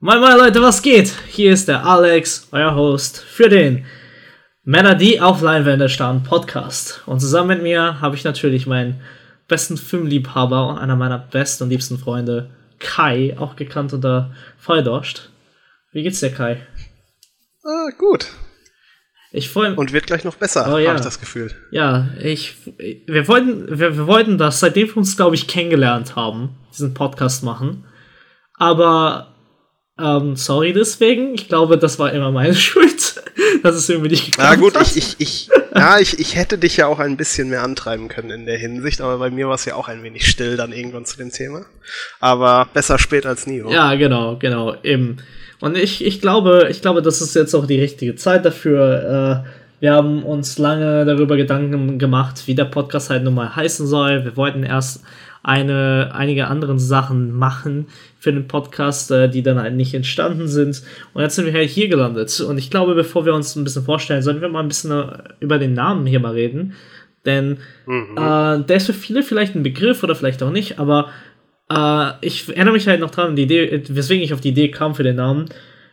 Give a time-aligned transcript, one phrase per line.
[0.00, 1.12] Moin moin Leute, was geht?
[1.28, 3.84] Hier ist der Alex, euer Host für den
[4.62, 7.02] Männer, die auf Leinwände starren Podcast.
[7.06, 9.00] Und zusammen mit mir habe ich natürlich meinen
[9.48, 15.30] besten Filmliebhaber und einer meiner besten und liebsten Freunde, Kai, auch gekannt unter Feuerdorst.
[15.92, 16.64] Wie geht's dir, Kai?
[17.64, 18.28] Ah, gut.
[19.32, 20.90] Ich freue Und wird gleich noch besser, Oh, ja.
[20.90, 21.50] habe ich das Gefühl.
[21.70, 22.54] Ja, ich,
[23.06, 27.42] wir wollten, wir, wir wollten das, seitdem wir uns, glaube ich, kennengelernt haben, diesen Podcast
[27.42, 27.84] machen.
[28.54, 29.34] Aber,
[30.00, 31.34] ähm, sorry deswegen.
[31.34, 33.22] Ich glaube, das war immer meine Schuld,
[33.62, 34.86] dass es irgendwie nicht geklappt Ja gut, hat.
[34.86, 38.30] ich, ich, ich, ja, ich, ich hätte dich ja auch ein bisschen mehr antreiben können
[38.30, 41.04] in der Hinsicht, aber bei mir war es ja auch ein wenig still dann irgendwann
[41.04, 41.66] zu dem Thema.
[42.20, 43.74] Aber besser spät als nie, oder?
[43.74, 45.18] Ja, genau, genau, eben.
[45.60, 49.44] Und ich, ich glaube, ich glaube, das ist jetzt auch die richtige Zeit dafür.
[49.44, 49.48] Äh,
[49.80, 54.24] wir haben uns lange darüber Gedanken gemacht, wie der Podcast halt nun mal heißen soll.
[54.24, 55.02] Wir wollten erst
[55.48, 57.86] eine, einige andere Sachen machen
[58.18, 60.82] für den Podcast, äh, die dann halt nicht entstanden sind.
[61.14, 62.38] Und jetzt sind wir halt hier gelandet.
[62.40, 65.18] Und ich glaube, bevor wir uns ein bisschen vorstellen, sollten wir mal ein bisschen äh,
[65.40, 66.74] über den Namen hier mal reden.
[67.24, 71.08] Denn äh, der ist für viele vielleicht ein Begriff oder vielleicht auch nicht, aber
[71.70, 74.94] äh, ich erinnere mich halt noch dran, die Idee, weswegen ich auf die Idee kam
[74.94, 75.46] für den Namen.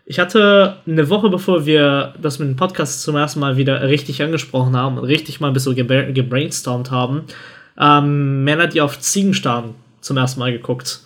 [0.06, 4.22] Ich hatte eine Woche bevor wir das mit dem Podcast zum ersten Mal wieder richtig
[4.22, 7.24] angesprochen haben und richtig mal ein bisschen gebra gebrainstormt haben,
[7.80, 11.02] ähm, Männer, die auf Ziegen starren, zum ersten Mal geguckt.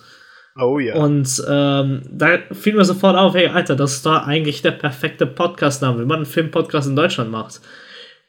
[0.60, 0.96] Oh ja.
[0.96, 5.26] Und ähm, da fiel mir sofort auf, hey Alter, das ist doch eigentlich der perfekte
[5.26, 7.60] Podcast-Name, wenn man einen Filmpodcast in Deutschland macht.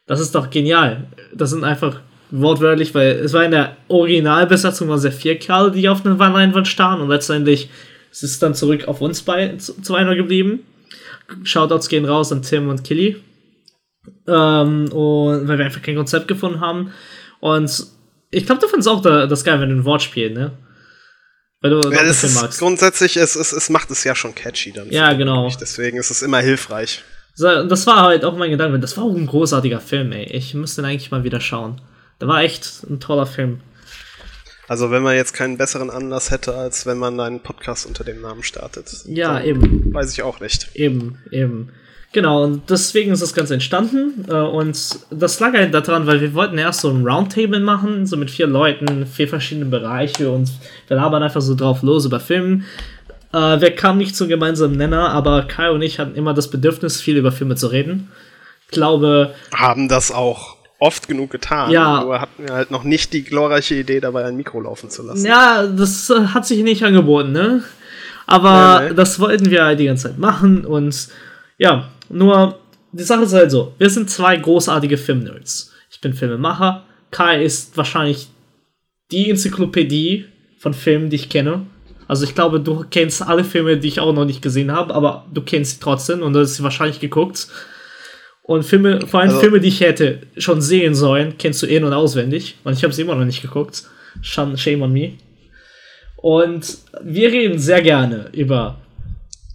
[0.06, 1.08] Das ist doch genial.
[1.34, 5.90] Das sind einfach wortwörtlich, weil es war in der Originalbesetzung waren sehr vier Kerle, die
[5.90, 7.70] auf einer Leinwand starren und letztendlich
[8.12, 9.58] ist es dann zurück auf uns bei
[9.90, 10.60] einer geblieben.
[11.44, 13.18] Shoutouts gehen raus an Tim und Killy.
[14.28, 16.92] Ähm, und weil wir einfach kein Konzept gefunden haben.
[17.40, 17.88] Und
[18.32, 20.58] ich glaube, du findest auch da, das geil, wenn du ein Wortspiel, ne?
[21.62, 22.60] Weil du ja, das ist magst.
[22.60, 24.90] grundsätzlich, es, es, es macht es ja schon catchy dann.
[24.90, 25.36] Ja, genau.
[25.36, 25.58] finde ich.
[25.58, 27.04] Deswegen ist es immer hilfreich.
[27.36, 28.80] So, und das war halt auch mein Gedanke.
[28.80, 30.24] Das war auch ein großartiger Film, ey.
[30.24, 31.80] Ich müsste den eigentlich mal wieder schauen.
[32.20, 33.62] Der war echt ein toller Film.
[34.68, 38.22] Also wenn man jetzt keinen besseren Anlass hätte, als wenn man einen Podcast unter dem
[38.22, 39.04] Namen startet.
[39.06, 39.94] Ja, eben.
[39.94, 40.70] Weiß ich auch nicht.
[40.76, 41.72] Eben, eben.
[42.14, 44.26] Genau, und deswegen ist das Ganze entstanden.
[44.28, 44.78] Äh, und
[45.12, 48.48] das lag halt daran, weil wir wollten erst so ein Roundtable machen, so mit vier
[48.48, 50.50] Leuten, vier verschiedene Bereiche und
[50.88, 52.64] wir labern einfach so drauf los über Filme.
[53.34, 57.00] Äh, wir kamen nicht zum gemeinsamen Nenner, aber Kai und ich hatten immer das Bedürfnis,
[57.00, 58.12] viel über Filme zu reden.
[58.66, 61.72] Ich glaube, Haben das auch oft genug getan.
[61.72, 62.02] Ja.
[62.02, 65.26] Nur hatten wir halt noch nicht die glorreiche Idee, dabei ein Mikro laufen zu lassen.
[65.26, 67.64] Ja, das äh, hat sich nicht angeboten, ne?
[68.28, 68.96] Aber Ja, ne?
[68.96, 71.08] das wollten wir halt die ganze Zeit machen und
[71.58, 72.60] ja, nur
[72.92, 75.72] die Sache ist halt so, wir sind zwei großartige Filmnerds.
[75.90, 78.28] Ich bin Filmemacher, Kai ist wahrscheinlich
[79.12, 80.26] die Enzyklopädie
[80.58, 81.66] von Filmen, die ich kenne.
[82.08, 85.26] Also ich glaube, du kennst alle Filme, die ich auch noch nicht gesehen habe, aber
[85.34, 87.48] du kennst sie trotzdem und du hast sie wahrscheinlich geguckt.
[88.44, 91.84] Und Filme, vor allem Also- Filme, die ich hätte schon sehen sollen, kennst du in-
[91.86, 92.58] und auswendig.
[92.64, 93.84] Und ich habe sie immer noch nicht geguckt.
[94.22, 95.14] Shame shame on me.
[96.18, 98.78] Und wir reden sehr gerne über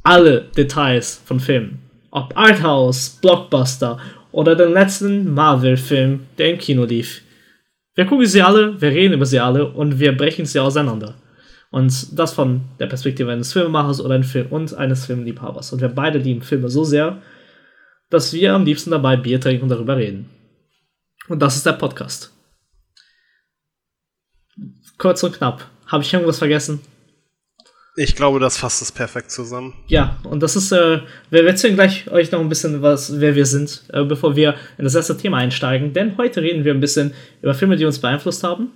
[0.02, 1.80] alle Details von Filmen.
[2.16, 4.00] Ob Arthouse, Blockbuster
[4.32, 7.20] oder den letzten Marvel-Film, der im Kino lief.
[7.94, 11.16] Wir gucken sie alle, wir reden über sie alle und wir brechen sie auseinander.
[11.70, 15.74] Und das von der Perspektive eines Filmemachers oder ein Film und eines Filmliebhabers.
[15.74, 17.20] Und wir beide lieben Filme so sehr,
[18.08, 20.30] dass wir am liebsten dabei Bier trinken und darüber reden.
[21.28, 22.32] Und das ist der Podcast.
[24.96, 25.66] Kurz und knapp.
[25.86, 26.80] Habe ich irgendwas vergessen?
[27.96, 29.72] Ich glaube, das fasst es perfekt zusammen.
[29.86, 33.46] Ja, und das ist, äh, wir erzählen gleich euch noch ein bisschen was, wer wir
[33.46, 35.94] sind, äh, bevor wir in das erste Thema einsteigen.
[35.94, 38.72] Denn heute reden wir ein bisschen über Filme, die uns beeinflusst haben.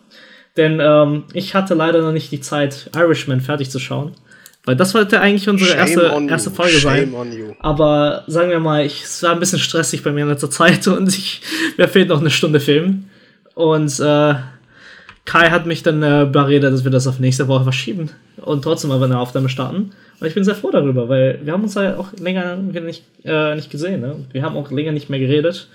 [0.56, 4.12] Denn ähm, ich hatte leider noch nicht die Zeit, Irishman fertig zu schauen.
[4.64, 6.56] Weil das sollte eigentlich unsere erste, on erste you.
[6.56, 7.14] Folge Shame sein.
[7.14, 7.52] on you.
[7.60, 10.86] Aber sagen wir mal, ich, es war ein bisschen stressig bei mir in letzter Zeit
[10.88, 11.42] und ich,
[11.76, 13.04] mir fehlt noch eine Stunde Film.
[13.54, 14.34] Und äh,
[15.30, 18.90] Kai hat mich dann äh, überredet, dass wir das auf nächste Woche verschieben und trotzdem
[18.90, 19.92] aber eine Aufnahme starten.
[20.18, 23.54] Und ich bin sehr froh darüber, weil wir haben uns ja auch länger nicht, äh,
[23.54, 24.00] nicht gesehen.
[24.00, 24.24] Ne?
[24.32, 25.68] Wir haben auch länger nicht mehr geredet.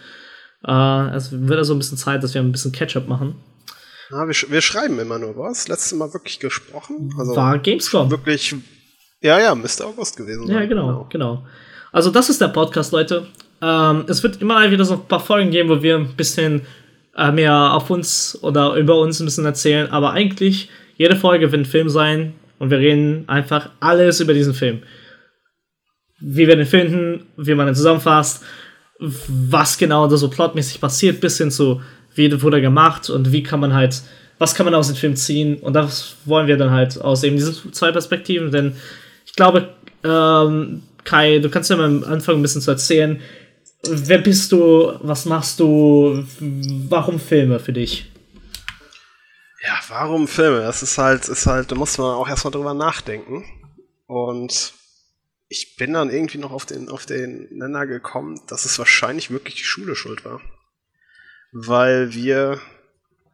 [0.68, 3.36] Äh, es wird also ein bisschen Zeit, dass wir ein bisschen Catch-up machen.
[4.12, 5.60] Ja, wir, sch- wir schreiben immer nur was.
[5.66, 7.14] Das letzte Mal wirklich gesprochen.
[7.18, 8.12] Also War Gamescom.
[8.12, 8.54] wirklich.
[9.22, 10.56] Ja, ja, müsste August gewesen sein.
[10.56, 11.46] Ja, genau, genau.
[11.92, 13.26] Also das ist der Podcast, Leute.
[13.62, 16.62] Ähm, es wird immer wieder so ein paar Folgen geben, wo wir ein bisschen
[17.16, 19.90] äh, mehr auf uns oder über uns ein bisschen erzählen.
[19.92, 24.54] Aber eigentlich, jede Folge wird ein Film sein und wir reden einfach alles über diesen
[24.54, 24.84] Film.
[26.20, 28.44] Wie wir den finden, wie man den zusammenfasst,
[29.00, 31.82] was genau da so plotmäßig passiert, bis hin zu,
[32.16, 34.02] wie wurde er gemacht und wie kann man halt,
[34.38, 35.58] was kann man aus dem Film ziehen.
[35.58, 38.76] Und das wollen wir dann halt aus eben diesen zwei Perspektiven, denn
[39.26, 39.70] ich glaube,
[40.04, 43.22] ähm, Kai, du kannst ja mal am Anfang ein bisschen zu erzählen.
[43.90, 44.98] Wer bist du?
[45.02, 46.24] Was machst du?
[46.90, 48.12] Warum Filme für dich?
[49.64, 50.62] Ja, warum Filme?
[50.62, 53.44] Das ist halt, ist halt, da muss man auch erstmal drüber nachdenken.
[54.06, 54.74] Und
[55.48, 59.56] ich bin dann irgendwie noch auf den, auf den Nenner gekommen, dass es wahrscheinlich wirklich
[59.56, 60.42] die Schule schuld war.
[61.52, 62.60] Weil wir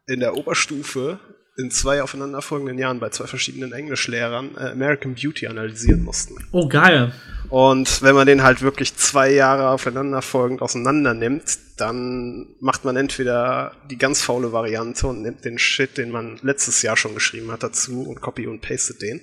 [0.06, 1.18] in der Oberstufe
[1.56, 6.34] in zwei aufeinanderfolgenden Jahren bei zwei verschiedenen Englischlehrern äh, American Beauty analysieren mussten.
[6.50, 7.12] Oh, geil.
[7.50, 13.72] Und wenn man den halt wirklich zwei Jahre aufeinanderfolgend auseinander nimmt, dann macht man entweder
[13.90, 17.62] die ganz faule Variante und nimmt den Shit, den man letztes Jahr schon geschrieben hat,
[17.62, 19.20] dazu und copy und pastet den.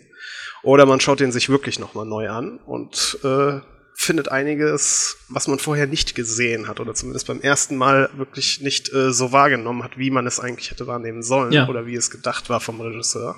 [0.62, 3.62] Oder man schaut den sich wirklich nochmal neu an und äh,
[4.02, 8.94] findet einiges, was man vorher nicht gesehen hat oder zumindest beim ersten Mal wirklich nicht
[8.94, 11.68] äh, so wahrgenommen hat, wie man es eigentlich hätte wahrnehmen sollen Ja.
[11.68, 13.36] oder wie es gedacht war vom Regisseur.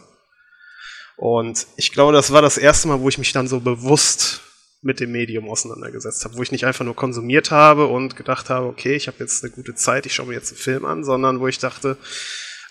[1.18, 4.42] Und ich glaube, das war das erste Mal, wo ich mich dann so bewusst
[4.84, 8.68] mit dem Medium auseinandergesetzt habe, wo ich nicht einfach nur konsumiert habe und gedacht habe,
[8.68, 11.40] okay, ich habe jetzt eine gute Zeit, ich schaue mir jetzt einen Film an, sondern
[11.40, 11.98] wo ich dachte,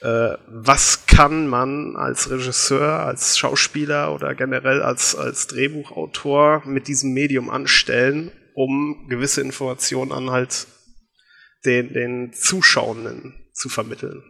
[0.01, 7.13] äh, was kann man als Regisseur, als Schauspieler oder generell als, als Drehbuchautor mit diesem
[7.13, 10.67] Medium anstellen, um gewisse Informationen an halt
[11.65, 14.23] den, den Zuschauenden zu vermitteln.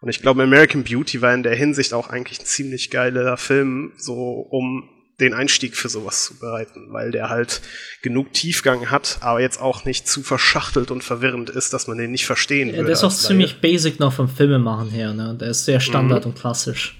[0.00, 3.92] Und ich glaube, American Beauty war in der Hinsicht auch eigentlich ein ziemlich geiler Film,
[3.96, 4.88] so um
[5.20, 7.60] den Einstieg für sowas zu bereiten, weil der halt
[8.02, 12.10] genug Tiefgang hat, aber jetzt auch nicht zu verschachtelt und verwirrend ist, dass man den
[12.10, 12.86] nicht verstehen Ja, würde.
[12.86, 15.36] der ist auch ziemlich basic noch vom Filmemachen her, ne?
[15.40, 16.96] Der ist sehr Standard und klassisch.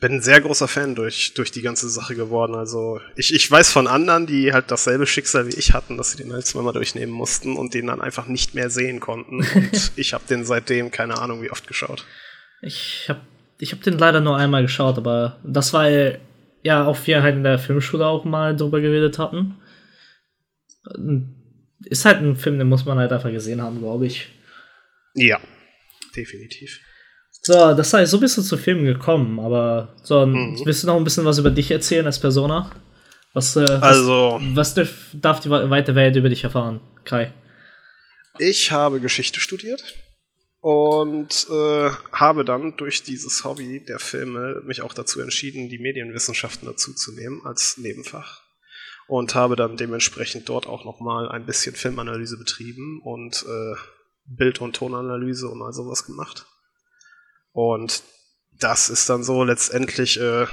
[0.00, 2.54] bin ein sehr großer Fan durch, durch die ganze Sache geworden.
[2.54, 6.16] Also ich, ich weiß von anderen, die halt dasselbe Schicksal wie ich hatten, dass sie
[6.16, 9.38] den halt zweimal durchnehmen mussten und den dann einfach nicht mehr sehen konnten.
[9.38, 12.04] Und ich habe den seitdem keine Ahnung wie oft geschaut.
[12.62, 13.20] Ich hab,
[13.58, 15.88] ich hab den leider nur einmal geschaut, aber das war
[16.62, 19.56] ja auch wir halt in der Filmschule auch mal drüber geredet hatten.
[21.84, 24.28] Ist halt ein Film, den muss man halt einfach gesehen haben, glaube ich.
[25.14, 25.40] Ja,
[26.16, 26.80] definitiv.
[27.44, 30.60] So, das heißt, so bist du zu Filmen gekommen, aber so, Mhm.
[30.64, 32.70] willst du noch ein bisschen was über dich erzählen als Persona?
[33.34, 37.32] Was, äh, was, Also, was darf, darf die weite Welt über dich erfahren, Kai?
[38.38, 39.82] ich habe Geschichte studiert
[40.62, 46.68] und äh, habe dann durch dieses Hobby der Filme mich auch dazu entschieden, die Medienwissenschaften
[46.68, 48.42] dazuzunehmen als Nebenfach.
[49.08, 53.74] Und habe dann dementsprechend dort auch nochmal ein bisschen Filmanalyse betrieben und äh,
[54.24, 56.46] Bild- und Tonanalyse und all sowas gemacht.
[57.50, 58.04] Und
[58.52, 60.46] das ist dann so letztendlich äh,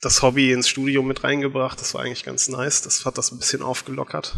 [0.00, 1.80] das Hobby ins Studium mit reingebracht.
[1.80, 2.82] Das war eigentlich ganz nice.
[2.82, 4.36] Das hat das ein bisschen aufgelockert.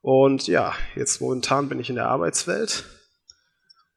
[0.00, 2.86] Und ja, jetzt momentan bin ich in der Arbeitswelt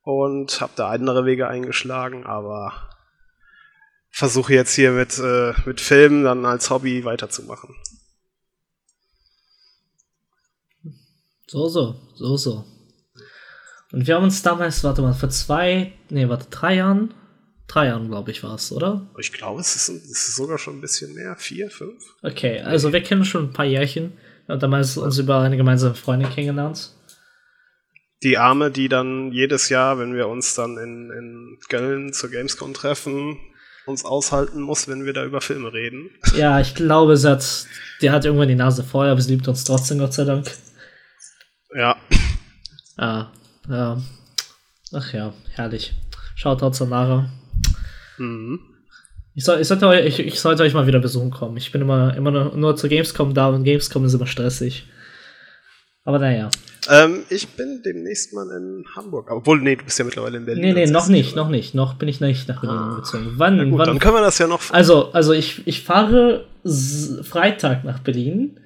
[0.06, 2.90] und habe da andere Wege eingeschlagen, aber
[4.12, 7.76] versuche jetzt hier mit, äh, mit Filmen dann als Hobby weiterzumachen.
[11.48, 12.66] So, so, so, so.
[13.92, 17.14] Und wir haben uns damals, warte mal, vor zwei, nee, warte, drei Jahren?
[17.68, 19.10] Drei Jahren, glaube ich, war es, oder?
[19.20, 21.36] Ich glaube, es ist, es ist sogar schon ein bisschen mehr.
[21.36, 22.04] Vier, fünf?
[22.22, 24.14] Okay, also wir kennen schon ein paar Jährchen.
[24.46, 26.92] Wir haben damals uns über eine gemeinsame Freundin kennengelernt.
[28.24, 32.74] Die Arme, die dann jedes Jahr, wenn wir uns dann in, in Köln zur Gamescom
[32.74, 33.38] treffen,
[33.86, 36.10] uns aushalten muss, wenn wir da über Filme reden.
[36.36, 37.68] Ja, ich glaube, sie hat,
[38.02, 40.52] die hat irgendwann die Nase voll, aber sie liebt uns trotzdem, Gott sei Dank.
[41.76, 41.98] Ja,
[42.98, 43.28] Ah,
[43.70, 44.02] ja.
[44.94, 45.94] Ach ja, herrlich.
[46.36, 47.30] Schaut trotz Lara.
[48.18, 48.60] mhm.
[49.34, 51.58] Ich, soll, ich, sollte euch, ich, ich sollte euch mal wieder besuchen kommen.
[51.58, 54.86] Ich bin immer, immer nur, nur zur Gamescom da und Gamescom ist immer stressig.
[56.08, 56.50] Aber naja.
[56.90, 59.30] ähm, ich bin demnächst mal in Hamburg.
[59.32, 60.64] Obwohl, nee, du bist ja mittlerweile in Berlin.
[60.64, 61.74] Nee, nee, noch nicht, noch nicht.
[61.74, 62.96] Noch bin ich nicht nach Berlin Ah.
[62.98, 63.34] gezogen.
[63.38, 63.70] Wann?
[63.72, 64.62] Gut, wann dann können wir das ja noch.
[64.72, 66.46] also, also ich, ich fahre
[67.24, 68.60] Freitag nach Berlin,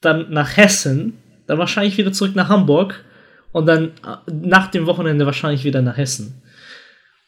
[0.00, 3.04] dann nach Hessen, dann wahrscheinlich wieder zurück nach Hamburg
[3.52, 6.42] und dann äh, nach dem Wochenende wahrscheinlich wieder nach Hessen.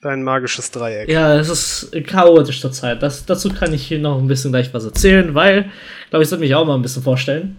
[0.02, 1.08] Dein magisches Dreieck.
[1.08, 3.02] Ja, es ist chaotisch zur Zeit.
[3.02, 5.70] Das, dazu kann ich hier noch ein bisschen gleich was erzählen, weil,
[6.10, 7.56] glaube ich, sollte mich auch mal ein bisschen vorstellen.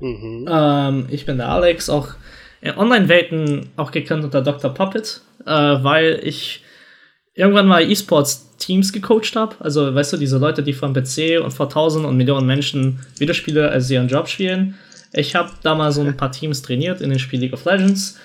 [0.00, 0.46] Mhm.
[0.50, 2.08] Ähm, ich bin der Alex, auch
[2.60, 4.72] in Online-Welten auch gekannt unter Dr.
[4.72, 6.62] Puppet, äh, weil ich
[7.34, 9.56] irgendwann mal E-Sports-Teams gecoacht habe.
[9.60, 13.70] Also, weißt du, diese Leute, die vom PC und vor tausend und Millionen Menschen Videospiele
[13.70, 14.74] als ihren Job spielen.
[15.12, 18.18] Ich habe da mal so ein paar Teams trainiert in dem Spiel League of Legends.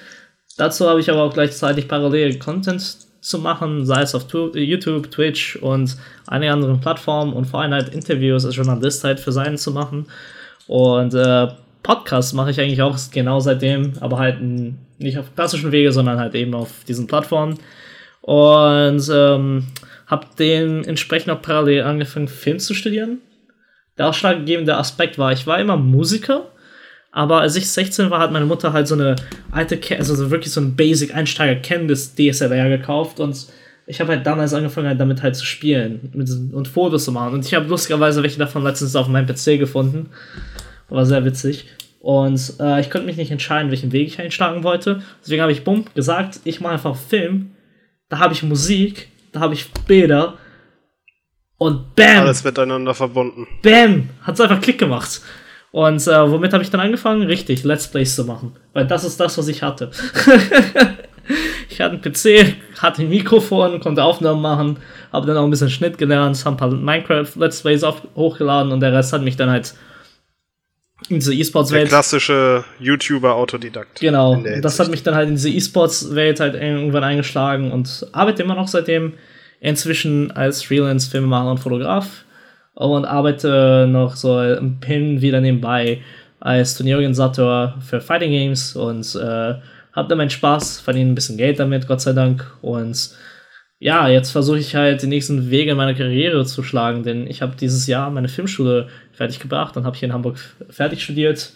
[0.58, 5.10] Dazu habe ich aber auch gleichzeitig parallel Content zu machen, sei es auf tu YouTube,
[5.10, 9.58] Twitch und einigen anderen Plattformen und vor allem halt Interviews als Journalist halt für seinen
[9.58, 10.06] zu machen.
[10.68, 11.48] Und äh,
[11.86, 16.34] Podcasts mache ich eigentlich auch genau seitdem, aber halt nicht auf klassischen Wege, sondern halt
[16.34, 17.60] eben auf diesen Plattformen.
[18.22, 19.68] Und ähm,
[20.08, 23.20] habe dementsprechend auch parallel angefangen, Film zu studieren.
[24.00, 26.50] der ausschlaggebende Aspekt war, ich war immer Musiker,
[27.12, 29.16] aber als ich 16 war, hat meine Mutter halt so eine
[29.52, 33.46] alte, also so wirklich so ein Basic-Einsteiger-Kenntnis DSLR gekauft und
[33.86, 36.12] ich habe halt damals angefangen, halt damit halt zu spielen
[36.52, 37.36] und Fotos zu machen.
[37.36, 40.10] Und ich habe lustigerweise welche davon letztens auf meinem PC gefunden.
[40.90, 41.68] War sehr witzig.
[42.00, 45.02] Und äh, ich konnte mich nicht entscheiden, welchen Weg ich einschlagen wollte.
[45.22, 47.56] Deswegen habe ich, bumm, gesagt, ich mache einfach Film.
[48.10, 50.38] Da habe ich Musik, da habe ich Bilder.
[51.58, 52.20] Und bam!
[52.20, 53.48] Alles miteinander verbunden.
[53.64, 54.10] Bam!
[54.22, 55.22] Hat es einfach Klick gemacht.
[55.72, 57.24] Und äh, womit habe ich dann angefangen?
[57.24, 58.56] Richtig, Let's Plays zu machen.
[58.74, 59.90] Weil das ist das, was ich hatte.
[61.70, 64.78] ich hatte einen PC, hatte ein Mikrofon, konnte Aufnahmen machen,
[65.12, 67.84] habe dann auch ein bisschen Schnitt gelernt, habe ein paar Minecraft Let's Plays
[68.16, 69.74] hochgeladen und der Rest hat mich dann halt
[71.10, 71.84] in diese E-Sports-Welt.
[71.84, 74.00] Der klassische YouTuber-Autodidakt.
[74.00, 78.56] Genau, das hat mich dann halt in diese E-Sports-Welt halt irgendwann eingeschlagen und arbeite immer
[78.56, 79.14] noch seitdem
[79.60, 82.26] inzwischen als Freelance-Filmemacher und Fotograf
[82.76, 86.02] und arbeite noch so ein Pin wieder nebenbei
[86.40, 89.56] als Turnierorganisator für Fighting Games und äh,
[89.94, 92.46] habe da meinen Spaß, verdiene ein bisschen Geld damit, Gott sei Dank.
[92.62, 93.12] Und
[93.80, 97.42] ja, jetzt versuche ich halt die nächsten Wege in meiner Karriere zu schlagen, denn ich
[97.42, 100.38] habe dieses Jahr meine Filmschule fertig gebracht und habe hier in Hamburg
[100.70, 101.54] fertig studiert.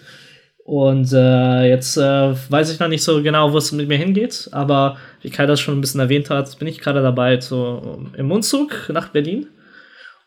[0.66, 4.50] Und äh, jetzt äh, weiß ich noch nicht so genau, wo es mit mir hingeht,
[4.52, 8.32] aber wie Kai das schon ein bisschen erwähnt hat, bin ich gerade dabei so im
[8.32, 9.48] Umzug nach Berlin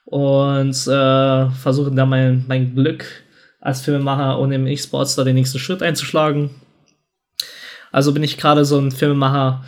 [0.05, 3.05] und äh, versuche da mein, mein Glück
[3.61, 6.51] als Filmemacher und im E-Sports da den nächsten Schritt einzuschlagen.
[7.93, 9.63] Also bin ich gerade so ein Filmemacher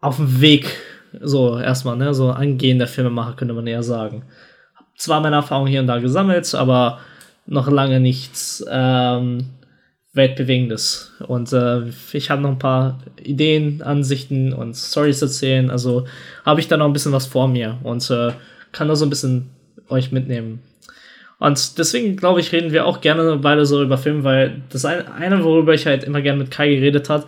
[0.00, 0.76] auf dem Weg,
[1.20, 4.24] so erstmal, ne, so angehender Filmemacher könnte man eher sagen.
[4.74, 7.00] Hab zwar meine Erfahrungen hier und da gesammelt, aber
[7.46, 9.46] noch lange nichts ähm,
[10.12, 11.12] Weltbewegendes.
[11.26, 15.70] Und äh, ich habe noch ein paar Ideen, Ansichten und Stories erzählen.
[15.70, 16.06] Also
[16.44, 18.32] habe ich da noch ein bisschen was vor mir und äh,
[18.72, 19.50] kann da so ein bisschen
[19.88, 20.60] euch mitnehmen.
[21.38, 25.42] Und deswegen, glaube ich, reden wir auch gerne beide so über Filme, weil das eine,
[25.42, 27.26] worüber ich halt immer gerne mit Kai geredet hat,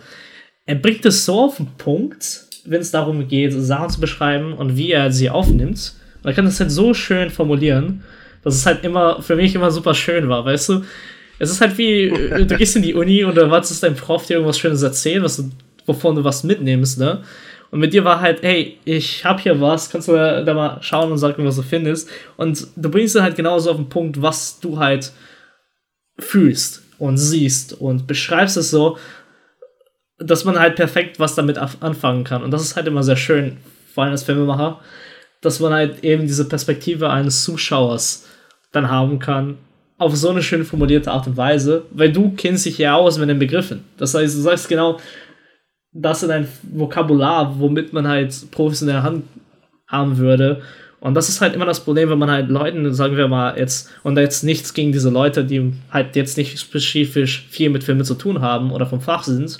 [0.65, 4.77] er bringt es so auf den Punkt, wenn es darum geht, Sachen zu beschreiben und
[4.77, 5.93] wie er sie aufnimmt.
[6.21, 8.03] Und er kann das halt so schön formulieren,
[8.43, 10.81] dass es halt immer, für mich immer super schön war, weißt du?
[11.39, 12.09] Es ist halt wie,
[12.47, 15.49] du gehst in die Uni und erwartest dein Prof dir irgendwas Schönes erzählen, was du,
[15.85, 17.23] wovon du was mitnimmst, ne?
[17.71, 21.11] Und mit dir war halt, hey, ich hab hier was, kannst du da mal schauen
[21.11, 22.07] und sagen, was du findest.
[22.37, 25.11] Und du bringst dann halt genauso auf den Punkt, was du halt
[26.19, 28.99] fühlst und siehst und beschreibst es so,
[30.19, 32.43] dass man halt perfekt was damit anfangen kann.
[32.43, 33.57] Und das ist halt immer sehr schön,
[33.93, 34.79] vor allem als Filmemacher,
[35.41, 38.27] dass man halt eben diese Perspektive eines Zuschauers
[38.71, 39.57] dann haben kann,
[39.97, 43.29] auf so eine schön formulierte Art und Weise, weil du kennst dich ja aus mit
[43.29, 43.83] den Begriffen.
[43.97, 44.99] Das heißt, du sagst genau,
[45.91, 49.25] das in ein Vokabular, womit man halt Profis in der Hand
[49.87, 50.61] haben würde.
[50.99, 53.91] Und das ist halt immer das Problem, wenn man halt Leuten, sagen wir mal jetzt,
[54.03, 58.15] und jetzt nichts gegen diese Leute, die halt jetzt nicht spezifisch viel mit Filmen zu
[58.15, 59.59] tun haben oder vom Fach sind,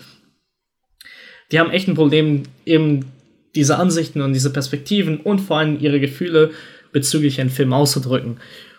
[1.54, 3.06] die haben echt ein Problem, eben
[3.54, 6.50] diese Ansichten und diese Perspektiven und vor allem ihre Gefühle
[6.92, 8.38] bezüglich einem Film auszudrücken.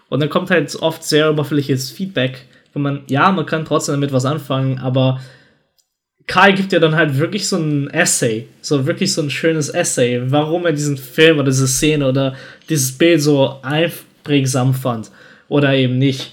[0.09, 4.13] Und dann kommt halt oft sehr oberflächliches Feedback, wo man, ja, man kann trotzdem damit
[4.13, 5.21] was anfangen, aber
[6.27, 10.21] Kai gibt ja dann halt wirklich so ein Essay, so wirklich so ein schönes Essay,
[10.27, 12.35] warum er diesen Film oder diese Szene oder
[12.69, 15.13] dieses Bild so einprägsam fand
[15.49, 16.33] oder eben nicht.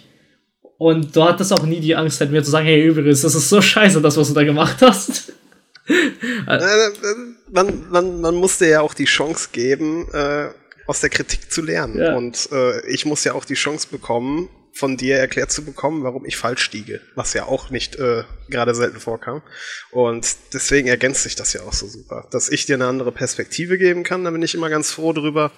[0.79, 3.47] Und du hattest auch nie die Angst, halt mir zu sagen, hey, übrigens, das ist
[3.47, 5.33] so scheiße, das, was du da gemacht hast.
[6.47, 6.91] Äh, äh,
[7.51, 10.49] man, man, man musste ja auch die Chance geben, äh,
[10.87, 11.99] aus der Kritik zu lernen.
[11.99, 12.15] Ja.
[12.15, 16.25] Und äh, ich muss ja auch die Chance bekommen, von dir erklärt zu bekommen, warum
[16.25, 19.41] ich falsch stiege, was ja auch nicht äh, gerade selten vorkam.
[19.91, 22.27] Und deswegen ergänzt sich das ja auch so super.
[22.31, 25.51] Dass ich dir eine andere Perspektive geben kann, da bin ich immer ganz froh drüber.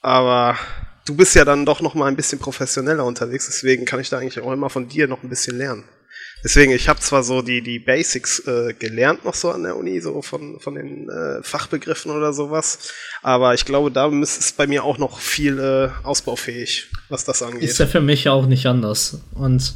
[0.00, 0.58] Aber
[1.06, 4.18] du bist ja dann doch noch mal ein bisschen professioneller unterwegs, deswegen kann ich da
[4.18, 5.84] eigentlich auch immer von dir noch ein bisschen lernen.
[6.44, 9.98] Deswegen, ich habe zwar so die, die Basics äh, gelernt noch so an der Uni,
[10.00, 14.66] so von, von den äh, Fachbegriffen oder sowas, aber ich glaube, da ist es bei
[14.66, 17.62] mir auch noch viel äh, ausbaufähig, was das angeht.
[17.62, 19.22] Ist ja für mich auch nicht anders.
[19.34, 19.74] Und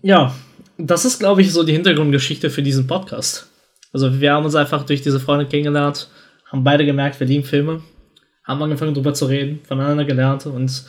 [0.00, 0.34] ja,
[0.78, 3.48] das ist, glaube ich, so die Hintergrundgeschichte für diesen Podcast.
[3.92, 6.08] Also wir haben uns einfach durch diese Freunde kennengelernt,
[6.46, 7.82] haben beide gemerkt, wir lieben Filme,
[8.44, 10.84] haben angefangen drüber zu reden, voneinander gelernt und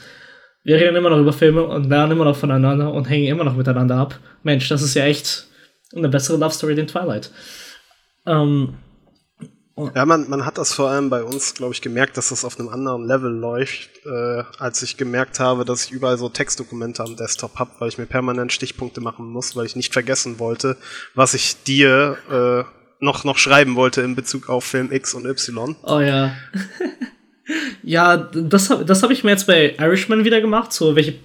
[0.64, 3.56] wir reden immer noch über Filme und lernen immer noch voneinander und hängen immer noch
[3.56, 4.20] miteinander ab.
[4.44, 5.48] Mensch, das ist ja echt
[5.96, 7.32] eine bessere Love Story denn Twilight.
[8.26, 8.76] Ähm,
[9.96, 12.60] ja, man, man hat das vor allem bei uns, glaube ich, gemerkt, dass das auf
[12.60, 17.16] einem anderen Level läuft, äh, als ich gemerkt habe, dass ich überall so Textdokumente am
[17.16, 20.76] Desktop habe, weil ich mir permanent Stichpunkte machen muss, weil ich nicht vergessen wollte,
[21.16, 22.64] was ich dir äh,
[23.00, 25.76] noch, noch schreiben wollte in Bezug auf Film X und Y.
[25.84, 26.34] Oh ja.
[27.84, 30.72] Ja, das, das habe ich mir jetzt bei Irishman wieder gemacht.
[30.74, 31.16] So, welche,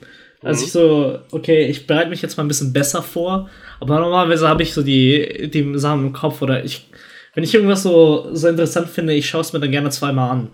[0.43, 0.65] als mhm.
[0.65, 3.51] ich so, okay, ich bereite mich jetzt mal ein bisschen besser vor.
[3.81, 6.89] Aber normalerweise habe ich so die, die Sachen im Kopf oder ich,
[7.35, 10.49] wenn ich irgendwas so, so interessant finde, ich schaue es mir dann gerne zweimal an.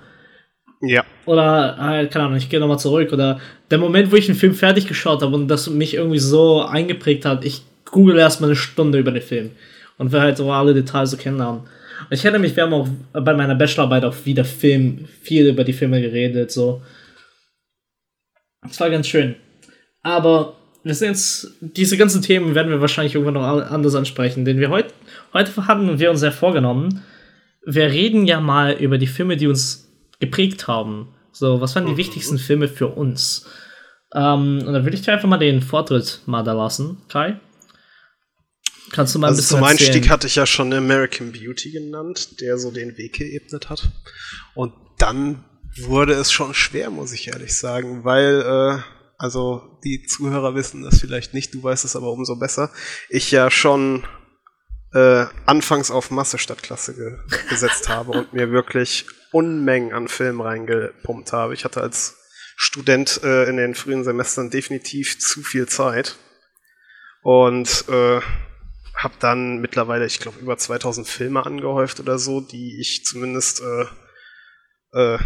[0.82, 1.04] Ja.
[1.26, 3.12] Oder halt, keine Ahnung, ich gehe nochmal zurück.
[3.12, 6.62] Oder der Moment, wo ich einen Film fertig geschaut habe und das mich irgendwie so
[6.62, 9.50] eingeprägt hat, ich google erstmal eine Stunde über den Film
[9.98, 11.62] und will halt so alle Details so kennenlernen.
[12.08, 15.64] Und ich erinnere mich, wir haben auch bei meiner Bachelorarbeit auch wieder Film, viel über
[15.64, 16.82] die Filme geredet, so.
[18.62, 19.36] Das war ganz schön.
[20.02, 24.58] Aber wir sind jetzt, diese ganzen Themen werden wir wahrscheinlich irgendwann noch anders ansprechen, denn
[24.58, 24.94] wir heute,
[25.32, 27.02] heute hatten wir uns ja vorgenommen,
[27.66, 31.08] wir reden ja mal über die Filme, die uns geprägt haben.
[31.32, 31.98] So, was waren die mhm.
[31.98, 33.46] wichtigsten Filme für uns?
[34.14, 37.38] Ähm, und dann würde ich dir einfach mal den Vortritt mal da lassen, Kai.
[38.92, 39.88] Kannst du mal ein also bisschen Zum erzählen?
[39.88, 43.90] Einstieg hatte ich ja schon American Beauty genannt, der so den Weg geebnet hat.
[44.54, 45.44] Und dann
[45.76, 48.82] wurde es schon schwer, muss ich ehrlich sagen, weil, äh,
[49.16, 52.70] also die Zuhörer wissen das vielleicht nicht, du weißt es aber umso besser,
[53.08, 54.04] ich ja schon
[54.92, 57.16] äh, anfangs auf Masse statt Klasse ge
[57.48, 61.54] gesetzt habe und mir wirklich Unmengen an Filmen reingepumpt habe.
[61.54, 62.16] Ich hatte als
[62.56, 66.16] Student äh, in den frühen Semestern definitiv zu viel Zeit
[67.22, 68.20] und äh,
[69.02, 73.86] habe dann mittlerweile, ich glaube, über 2000 Filme angehäuft oder so, die ich zumindest äh,
[74.98, 75.18] äh,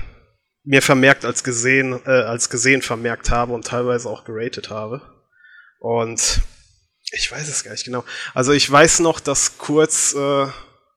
[0.64, 5.02] mir vermerkt als gesehen, äh, als gesehen vermerkt habe und teilweise auch geratet habe.
[5.78, 6.40] Und
[7.12, 8.04] ich weiß es gar nicht genau.
[8.32, 10.46] Also ich weiß noch, dass kurz äh,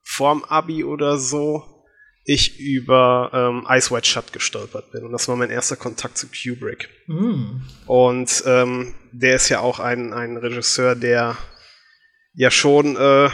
[0.04, 1.84] vorm Abi oder so
[2.24, 5.06] ich über ähm, Ice White Shut gestolpert bin.
[5.06, 6.90] Und das war mein erster Kontakt zu Kubrick.
[7.08, 7.62] Mm.
[7.86, 11.38] Und ähm, der ist ja auch ein, ein Regisseur, der
[12.38, 13.30] ja schon äh,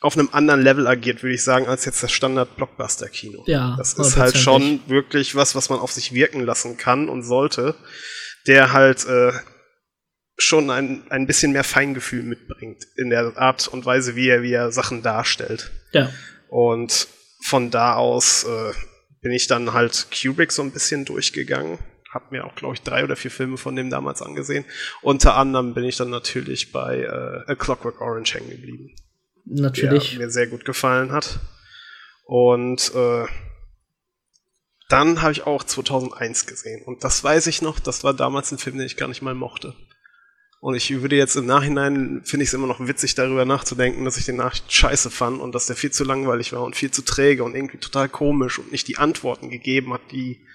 [0.00, 3.42] auf einem anderen Level agiert, würde ich sagen, als jetzt das Standard-Blockbuster-Kino.
[3.46, 7.24] Ja, das ist halt schon wirklich was, was man auf sich wirken lassen kann und
[7.24, 7.74] sollte,
[8.46, 9.32] der halt äh,
[10.36, 14.52] schon ein, ein bisschen mehr Feingefühl mitbringt in der Art und Weise, wie er, wie
[14.52, 15.70] er Sachen darstellt.
[15.92, 16.12] Ja.
[16.48, 17.08] Und
[17.44, 18.72] von da aus äh,
[19.22, 21.78] bin ich dann halt Kubrick so ein bisschen durchgegangen.
[22.14, 24.64] Hab mir auch, glaube ich, drei oder vier Filme von dem damals angesehen.
[25.02, 28.94] Unter anderem bin ich dann natürlich bei äh, A Clockwork Orange hängen geblieben.
[29.44, 30.10] Natürlich.
[30.10, 31.40] Der mir sehr gut gefallen hat.
[32.24, 33.26] Und äh,
[34.88, 36.82] dann habe ich auch 2001 gesehen.
[36.84, 39.34] Und das weiß ich noch, das war damals ein Film, den ich gar nicht mal
[39.34, 39.74] mochte.
[40.60, 44.16] Und ich würde jetzt im Nachhinein, finde ich es immer noch witzig, darüber nachzudenken, dass
[44.16, 47.02] ich den Nachricht scheiße fand und dass der viel zu langweilig war und viel zu
[47.02, 50.46] träge und irgendwie total komisch und nicht die Antworten gegeben hat, die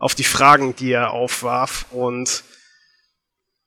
[0.00, 1.86] auf die Fragen, die er aufwarf.
[1.92, 2.42] Und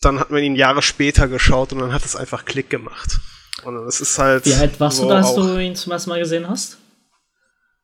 [0.01, 3.19] dann hat man ihn Jahre später geschaut und dann hat es einfach Klick gemacht.
[3.63, 4.45] Und es ist halt.
[4.45, 6.79] Wie alt warst so du da, als du ihn zum ersten Mal gesehen hast?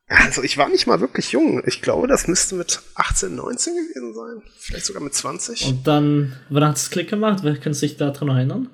[0.08, 1.62] Also ich war nicht mal wirklich jung.
[1.68, 4.52] Ich glaube, das müsste mit 18, 19 gewesen sein.
[4.58, 5.68] Vielleicht sogar mit 20.
[5.68, 7.40] Und dann, wann hat es Klick gemacht?
[7.44, 8.70] Wer kann sich daran noch erinnern?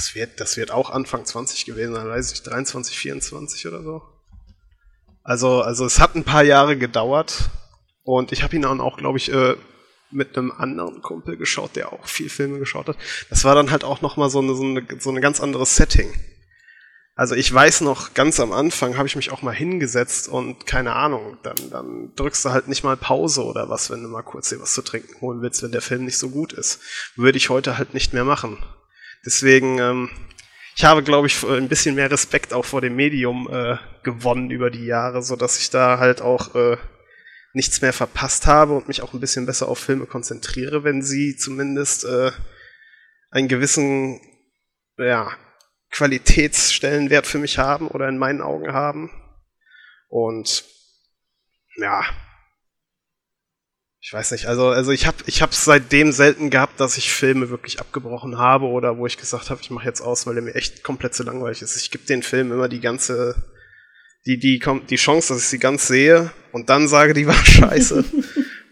[0.00, 4.02] das wird, das wird auch Anfang 20 gewesen sein, weiß ich, 23, 24 oder so.
[5.22, 7.50] Also, also es hat ein paar Jahre gedauert
[8.04, 9.56] und ich habe ihn dann auch, glaube ich, äh,
[10.10, 12.96] mit einem anderen Kumpel geschaut, der auch viel Filme geschaut hat.
[13.28, 16.12] Das war dann halt auch nochmal so eine, so, eine, so eine ganz anderes Setting.
[17.14, 20.94] Also ich weiß noch, ganz am Anfang habe ich mich auch mal hingesetzt und keine
[20.94, 24.48] Ahnung, dann, dann drückst du halt nicht mal Pause oder was, wenn du mal kurz
[24.48, 26.80] dir was zu trinken holen willst, wenn der Film nicht so gut ist.
[27.16, 28.58] Würde ich heute halt nicht mehr machen.
[29.26, 30.10] Deswegen, ähm,
[30.80, 34.70] ich habe, glaube ich, ein bisschen mehr Respekt auch vor dem Medium äh, gewonnen über
[34.70, 36.78] die Jahre, so dass ich da halt auch äh,
[37.52, 41.36] nichts mehr verpasst habe und mich auch ein bisschen besser auf Filme konzentriere, wenn sie
[41.36, 42.32] zumindest äh,
[43.30, 44.22] einen gewissen,
[44.96, 45.30] ja,
[45.90, 49.10] Qualitätsstellenwert für mich haben oder in meinen Augen haben.
[50.08, 50.64] Und
[51.76, 52.04] ja,
[54.02, 57.50] ich weiß nicht, also, also ich habe ich hab seitdem selten gehabt, dass ich Filme
[57.50, 60.54] wirklich abgebrochen habe oder wo ich gesagt habe, ich mache jetzt aus, weil der mir
[60.54, 61.76] echt komplett zu langweilig ist.
[61.76, 63.34] Ich gebe den Film immer die ganze,
[64.24, 64.58] die, die,
[64.88, 68.04] die Chance, dass ich sie ganz sehe und dann sage, die war scheiße.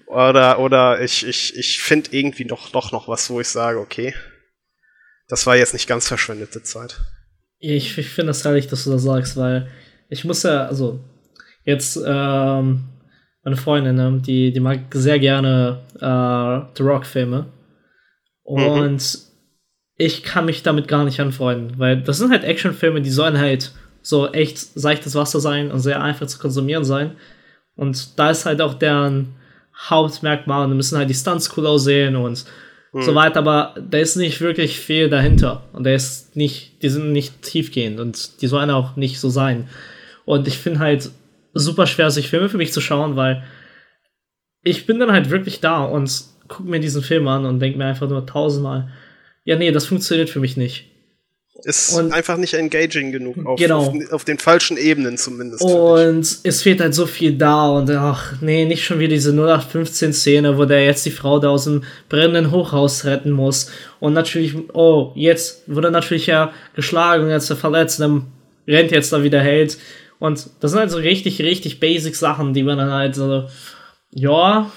[0.06, 4.14] oder, oder ich, ich, ich finde irgendwie doch, doch noch was, wo ich sage, okay,
[5.28, 7.02] das war jetzt nicht ganz verschwendete Zeit.
[7.58, 9.70] Ich, ich finde das herrlich, dass du das sagst, weil
[10.08, 11.04] ich muss ja, also
[11.64, 12.84] jetzt ähm,
[13.48, 17.46] meine Freundin, ne, die, die mag sehr gerne äh, The Rock-Filme.
[18.42, 18.98] Und mhm.
[19.96, 23.72] ich kann mich damit gar nicht anfreunden, weil das sind halt Actionfilme, die sollen halt
[24.02, 27.12] so echt seichtes Wasser sein und sehr einfach zu konsumieren sein.
[27.74, 29.34] Und da ist halt auch deren
[29.88, 32.44] Hauptmerkmal, und wir müssen halt die Stunts cool aussehen und
[32.92, 33.02] mhm.
[33.02, 35.62] so weiter, aber da ist nicht wirklich viel dahinter.
[35.72, 39.68] Und der ist nicht, die sind nicht tiefgehend und die sollen auch nicht so sein.
[40.26, 41.10] Und ich finde halt,
[41.58, 43.44] super schwer, sich Filme für mich zu schauen, weil
[44.62, 47.86] ich bin dann halt wirklich da und gucke mir diesen Film an und denke mir
[47.86, 48.90] einfach nur tausendmal,
[49.44, 50.90] ja, nee, das funktioniert für mich nicht.
[51.64, 53.78] Ist und einfach nicht engaging genug, auf, genau.
[53.80, 55.62] auf, auf, den falschen Ebenen zumindest.
[55.62, 60.56] Und es fehlt halt so viel da und ach, nee, nicht schon wieder diese 0815-Szene,
[60.56, 63.72] wo der jetzt die Frau da aus dem brennenden Hochhaus retten muss.
[63.98, 68.26] Und natürlich, oh, jetzt wurde natürlich ja geschlagen und jetzt verletzt, dann
[68.68, 69.78] rennt jetzt da wieder Held.
[70.18, 73.48] Und das sind halt so richtig, richtig basic Sachen, die man dann halt so,
[74.10, 74.70] ja,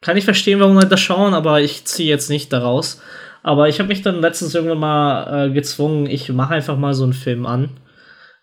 [0.00, 3.00] kann ich verstehen, warum Leute das schauen, aber ich ziehe jetzt nicht daraus.
[3.42, 7.04] Aber ich habe mich dann letztens irgendwann mal äh, gezwungen, ich mache einfach mal so
[7.04, 7.70] einen Film an.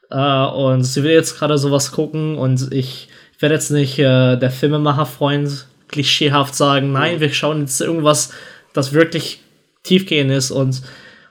[0.10, 4.52] Äh, und sie will jetzt gerade sowas gucken und ich werde jetzt nicht äh, der
[4.52, 8.34] Filmemacher-Freund klischeehaft sagen, nein, wir schauen jetzt irgendwas,
[8.74, 9.42] das wirklich
[9.84, 10.82] tiefgehend ist und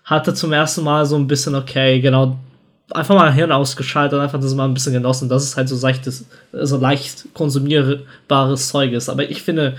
[0.05, 2.39] hatte zum ersten Mal so ein bisschen, okay, genau,
[2.91, 5.77] einfach mal Hirn ausgeschaltet und einfach das mal ein bisschen genossen, dass es halt so
[5.77, 9.09] seichtes, so leicht konsumierbares Zeug ist.
[9.09, 9.77] Aber ich finde,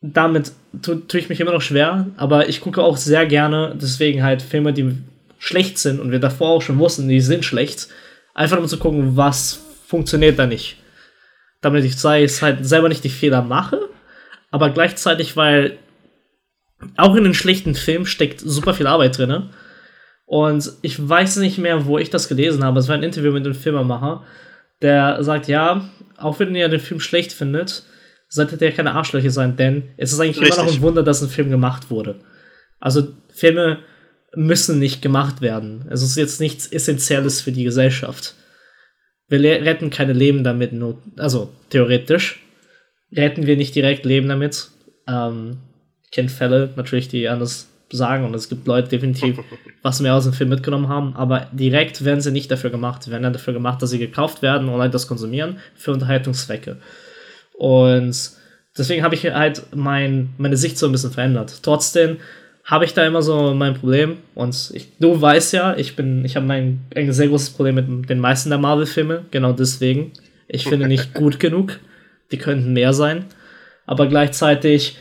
[0.00, 4.22] damit tue tu ich mich immer noch schwer, aber ich gucke auch sehr gerne, deswegen
[4.22, 4.98] halt Filme, die
[5.38, 7.88] schlecht sind und wir davor auch schon wussten, die sind schlecht,
[8.34, 10.76] einfach um zu gucken, was funktioniert da nicht.
[11.60, 13.80] Damit ich sei es halt selber nicht die Fehler mache,
[14.50, 15.78] aber gleichzeitig, weil
[16.96, 19.50] auch in den schlechten Filmen steckt super viel Arbeit drin.
[20.32, 22.78] Und ich weiß nicht mehr, wo ich das gelesen habe.
[22.78, 24.24] Es war ein Interview mit einem Filmemacher,
[24.80, 27.82] der sagt, ja, auch wenn ihr den Film schlecht findet,
[28.30, 30.56] solltet ihr keine Arschlöcher sein, denn es ist eigentlich Richtig.
[30.56, 32.14] immer noch ein Wunder, dass ein Film gemacht wurde.
[32.80, 33.80] Also Filme
[34.34, 35.84] müssen nicht gemacht werden.
[35.90, 38.34] Es ist jetzt nichts Essentielles für die Gesellschaft.
[39.28, 42.42] Wir retten keine Leben damit, nur, also theoretisch
[43.14, 44.70] retten wir nicht direkt Leben damit.
[45.06, 45.58] Ähm,
[46.06, 49.38] ich kenne Fälle natürlich, die anders sagen und es gibt Leute definitiv,
[49.82, 53.22] was mehr aus dem Film mitgenommen haben, aber direkt werden sie nicht dafür gemacht, werden
[53.22, 56.76] dann dafür gemacht, dass sie gekauft werden und halt das konsumieren für Unterhaltungszwecke.
[57.52, 58.16] Und
[58.76, 61.60] deswegen habe ich halt mein, meine Sicht so ein bisschen verändert.
[61.62, 62.18] Trotzdem
[62.64, 64.18] habe ich da immer so mein Problem.
[64.34, 68.08] Und ich, du weißt ja, ich bin, ich habe mein ein sehr großes Problem mit
[68.08, 69.24] den meisten der Marvel-Filme.
[69.30, 70.12] Genau deswegen.
[70.48, 71.80] Ich finde nicht gut genug.
[72.30, 73.26] Die könnten mehr sein.
[73.84, 74.96] Aber gleichzeitig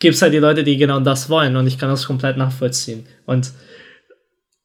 [0.00, 1.56] gibt es halt die Leute, die genau das wollen.
[1.56, 3.06] Und ich kann das komplett nachvollziehen.
[3.26, 3.52] Und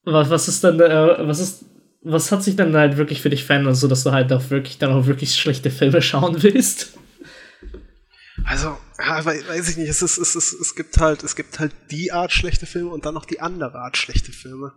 [0.04, 1.66] was, was ist dann, äh, was ist,
[2.02, 4.78] was hat sich dann halt wirklich für dich verändert, so dass du halt auch wirklich
[4.78, 6.98] dann auch wirklich schlechte Filme schauen willst?
[8.46, 11.72] Also, ja, weiß ich nicht, es, ist, es, ist, es gibt halt, es gibt halt
[11.90, 14.74] die Art schlechte Filme und dann noch die andere Art schlechte Filme.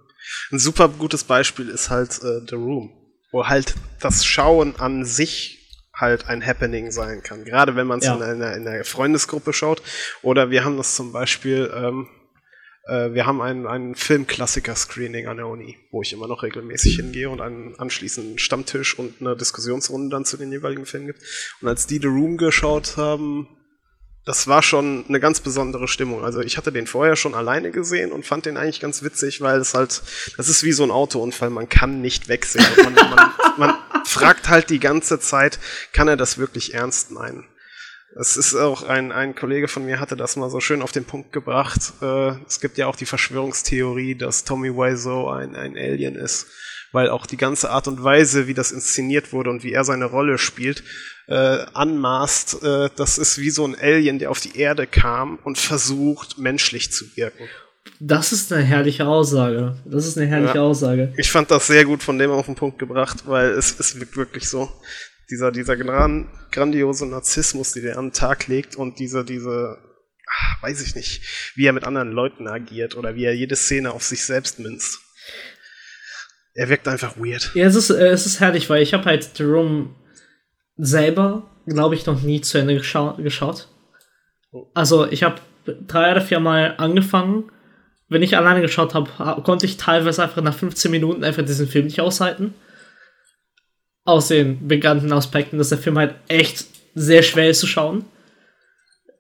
[0.51, 2.90] Ein super gutes Beispiel ist halt äh, The Room,
[3.31, 5.58] wo halt das Schauen an sich
[5.99, 7.45] halt ein Happening sein kann.
[7.45, 8.15] Gerade wenn man es ja.
[8.15, 9.83] in, einer, in einer Freundesgruppe schaut.
[10.23, 12.09] Oder wir haben das zum Beispiel, ähm,
[12.87, 17.29] äh, wir haben ein, ein Filmklassiker-Screening an der Uni, wo ich immer noch regelmäßig hingehe
[17.29, 21.21] und einen anschließenden Stammtisch und eine Diskussionsrunde dann zu den jeweiligen Filmen gibt.
[21.61, 23.49] Und als die The Room geschaut haben,
[24.29, 26.23] das war schon eine ganz besondere Stimmung.
[26.23, 29.59] Also ich hatte den vorher schon alleine gesehen und fand den eigentlich ganz witzig, weil
[29.59, 30.03] es halt,
[30.37, 32.67] das ist wie so ein Autounfall, man kann nicht wegsehen.
[32.85, 35.59] Man, man, man fragt halt die ganze Zeit,
[35.95, 37.47] kann er das wirklich ernst meinen?
[38.21, 41.07] Es ist auch ein, ein Kollege von mir hatte das mal so schön auf den
[41.07, 41.95] Punkt gebracht.
[42.03, 46.49] Äh, es gibt ja auch die Verschwörungstheorie, dass Tommy Wiseau ein, ein Alien ist,
[46.92, 50.07] weil auch die ganze Art und Weise, wie das inszeniert wurde und wie er seine
[50.07, 50.83] Rolle spielt,
[51.27, 55.59] äh, anmaßt, äh, das ist wie so ein Alien, der auf die Erde kam und
[55.59, 57.48] versucht, menschlich zu wirken.
[58.01, 59.77] Das ist eine herrliche Aussage.
[59.85, 60.62] Das ist eine herrliche ja.
[60.62, 61.12] Aussage.
[61.16, 64.16] Ich fand das sehr gut von dem auf den Punkt gebracht, weil es, es wirkt
[64.16, 64.70] wirklich so.
[65.31, 69.79] Dieser, dieser gran, grandiose Narzissmus, die der an den Tag legt und diese, diese,
[70.27, 71.22] ach, weiß ich nicht,
[71.55, 75.01] wie er mit anderen Leuten agiert oder wie er jede Szene auf sich selbst münzt.
[76.59, 77.53] Er wirkt einfach weird.
[77.55, 79.90] Ja, es ist, äh, es ist herrlich, weil ich habe halt Jerome
[80.77, 83.68] selber, glaube ich, noch nie zu Ende gescha geschaut.
[84.75, 85.37] Also ich habe
[85.87, 87.44] drei oder vier Mal angefangen.
[88.09, 91.85] Wenn ich alleine geschaut habe, konnte ich teilweise einfach nach 15 Minuten einfach diesen Film
[91.85, 92.55] nicht aushalten.
[94.05, 96.64] Aus den bekannten Aspekten, dass der Film halt echt
[96.97, 98.05] sehr schwer ist zu schauen.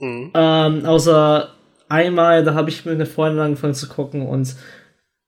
[0.00, 0.32] Mhm.
[0.34, 1.54] Ähm, außer
[1.88, 4.56] einmal, da habe ich mit einer Freundin angefangen zu gucken und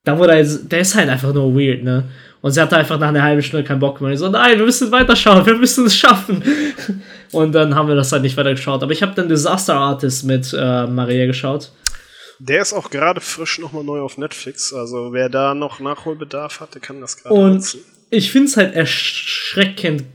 [0.03, 2.09] da wurde er, der ist halt einfach nur weird, ne?
[2.41, 4.11] Und sie hatte einfach nach einer halben Stunde keinen Bock mehr.
[4.11, 6.43] Ich so, nein, wir müssen weiterschauen, wir müssen es schaffen.
[7.31, 8.81] Und dann haben wir das halt nicht weiter geschaut.
[8.81, 11.71] Aber ich habe dann Disaster Artist mit äh, Maria geschaut.
[12.39, 14.73] Der ist auch gerade frisch nochmal neu auf Netflix.
[14.73, 17.81] Also wer da noch Nachholbedarf hat, der kann das gerade Und nutzen.
[18.09, 20.05] ich finde es halt erschreckend,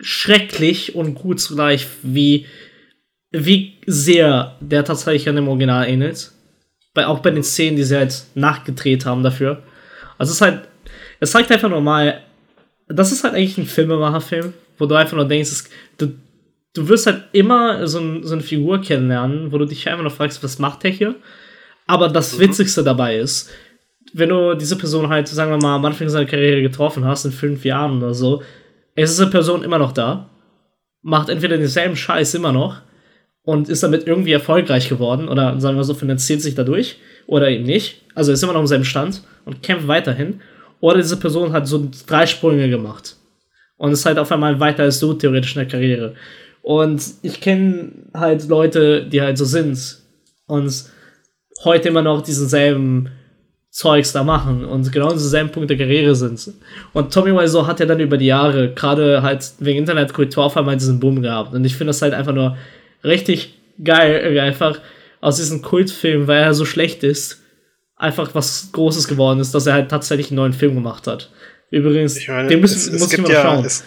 [0.00, 2.44] schrecklich und gut zugleich, wie,
[3.30, 6.32] wie sehr der tatsächlich an dem Original ähnelt.
[6.94, 9.62] Bei, auch bei den Szenen, die sie halt nachgedreht haben dafür.
[10.18, 10.68] Also es ist halt
[11.20, 12.20] es zeigt einfach nur mal,
[12.88, 16.14] das ist halt eigentlich ein Filmemacherfilm, wo du einfach nur denkst, es, du,
[16.74, 20.10] du wirst halt immer so, ein, so eine Figur kennenlernen, wo du dich einfach nur
[20.10, 21.14] fragst, was macht der hier?
[21.86, 22.42] Aber das mhm.
[22.42, 23.50] Witzigste dabei ist,
[24.14, 27.32] wenn du diese Person halt, sagen wir mal, am Anfang seiner Karriere getroffen hast, in
[27.32, 28.42] fünf Jahren oder so,
[28.94, 30.30] ist diese Person immer noch da,
[31.02, 32.80] macht entweder denselben Scheiß immer noch
[33.48, 37.64] und ist damit irgendwie erfolgreich geworden oder sagen wir so, finanziert sich dadurch oder eben
[37.64, 40.42] nicht, also ist immer noch im selben Stand und kämpft weiterhin,
[40.80, 43.16] oder diese Person hat so drei Sprünge gemacht
[43.78, 46.14] und ist halt auf einmal weiter als du theoretisch in der Karriere.
[46.60, 49.96] Und ich kenne halt Leute, die halt so sind
[50.46, 50.84] und
[51.64, 53.08] heute immer noch diesen selben
[53.70, 56.52] Zeugs da machen und genau dieselben Punkt der Karriere sind.
[56.92, 60.76] Und Tommy Wiseau hat ja dann über die Jahre, gerade halt wegen Internetkultur, auf einmal
[60.76, 61.54] diesen Boom gehabt.
[61.54, 62.58] Und ich finde das halt einfach nur
[63.04, 64.80] richtig geil, einfach
[65.20, 67.40] aus diesem Kultfilm, weil er so schlecht ist,
[67.96, 71.32] einfach was Großes geworden ist, dass er halt tatsächlich einen neuen Film gemacht hat.
[71.70, 73.64] Übrigens, meine, den müssen, es, es muss ich mal ja, schauen.
[73.64, 73.84] Es,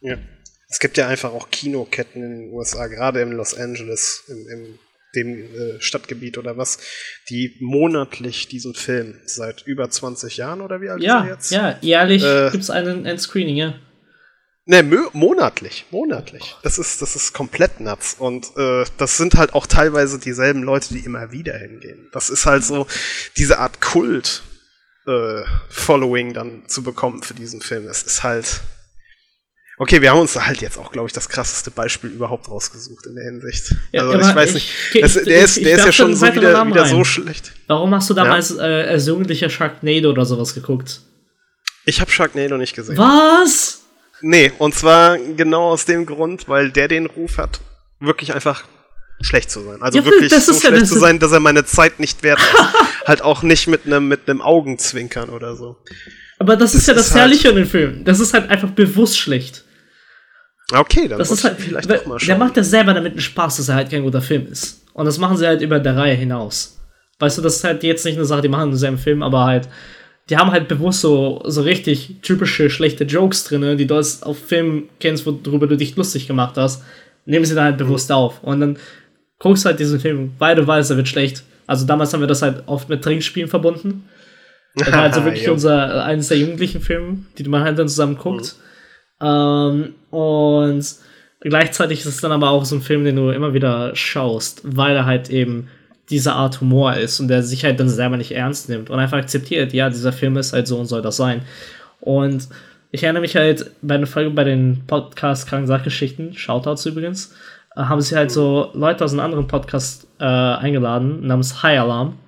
[0.00, 0.16] ja.
[0.68, 4.78] es gibt ja einfach auch Kinoketten in den USA, gerade im Los Angeles, im, im
[5.14, 6.78] dem äh, Stadtgebiet oder was,
[7.30, 11.50] die monatlich diesen Film seit über 20 Jahren oder wie alt ja, ist er jetzt?
[11.50, 13.74] Ja, jährlich äh, gibt es einen, ein Screening, ja.
[14.70, 14.82] Ne,
[15.14, 16.54] monatlich, monatlich.
[16.62, 18.16] Das ist, das ist komplett nuts.
[18.18, 22.10] Und äh, das sind halt auch teilweise dieselben Leute, die immer wieder hingehen.
[22.12, 22.86] Das ist halt so
[23.38, 24.42] diese Art Kult
[25.06, 27.88] äh, Following dann zu bekommen für diesen Film.
[27.88, 28.60] Es ist halt.
[29.78, 33.06] Okay, wir haben uns da halt jetzt auch, glaube ich, das krasseste Beispiel überhaupt rausgesucht
[33.06, 33.74] in der Hinsicht.
[33.92, 36.66] Ja, also ich weiß nicht, ich, das, der ist, der ist ja schon so wieder,
[36.66, 37.54] wieder so schlecht.
[37.68, 38.82] Warum hast du damals ja?
[38.82, 41.00] äh, als Jugendlicher Sharknado oder sowas geguckt?
[41.86, 42.98] Ich habe Sharknado nicht gesehen.
[42.98, 43.77] Was?
[44.20, 47.60] Nee, und zwar genau aus dem Grund, weil der den Ruf hat,
[48.00, 48.64] wirklich einfach
[49.20, 49.82] schlecht zu sein.
[49.82, 52.74] Also ja, wirklich so schlecht ja, zu sein, dass er meine Zeit nicht wert ist.
[53.06, 55.76] halt auch nicht mit einem mit Augenzwinkern oder so.
[56.38, 58.04] Aber das, das ist ja das ist halt Herrliche halt an dem Film.
[58.04, 59.64] Das ist halt einfach bewusst schlecht.
[60.72, 62.26] Okay, dann das ist halt, vielleicht doch mal schauen.
[62.26, 64.82] Der macht ja selber damit einen Spaß, dass er halt kein guter Film ist.
[64.92, 66.78] Und das machen sie halt über der Reihe hinaus.
[67.18, 69.68] Weißt du, das ist halt jetzt nicht eine Sache, die machen denselben Film, aber halt
[70.30, 74.88] die haben halt bewusst so, so richtig typische schlechte Jokes drin, die du auf Filmen
[75.00, 76.84] kennst, worüber du dich lustig gemacht hast,
[77.24, 78.16] nehmen sie dann halt bewusst mhm.
[78.16, 78.42] auf.
[78.42, 78.76] Und dann
[79.38, 81.44] guckst du halt diesen Film, weil du weißt, er wird schlecht.
[81.66, 84.04] Also damals haben wir das halt oft mit Trinkspielen verbunden.
[84.74, 88.16] Das war halt so wirklich unser, eines der jugendlichen Filme, die man halt dann zusammen
[88.16, 88.56] guckt.
[89.20, 89.26] Mhm.
[89.26, 90.86] Ähm, und
[91.40, 94.94] gleichzeitig ist es dann aber auch so ein Film, den du immer wieder schaust, weil
[94.94, 95.68] er halt eben
[96.10, 99.18] diese Art Humor ist und der sich halt dann selber nicht ernst nimmt und einfach
[99.18, 101.42] akzeptiert, ja, dieser Film ist halt so und soll das sein.
[102.00, 102.48] Und
[102.90, 107.34] ich erinnere mich halt bei einer Folge bei den Podcast Kranken Sachgeschichten, Shoutouts übrigens,
[107.76, 112.18] äh, haben sie halt so Leute aus einem anderen Podcast äh, eingeladen, namens High Alarm.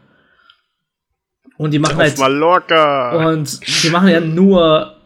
[1.57, 2.19] Und die machen halt.
[2.19, 3.31] Mallorca.
[3.31, 4.97] Und die machen ja nur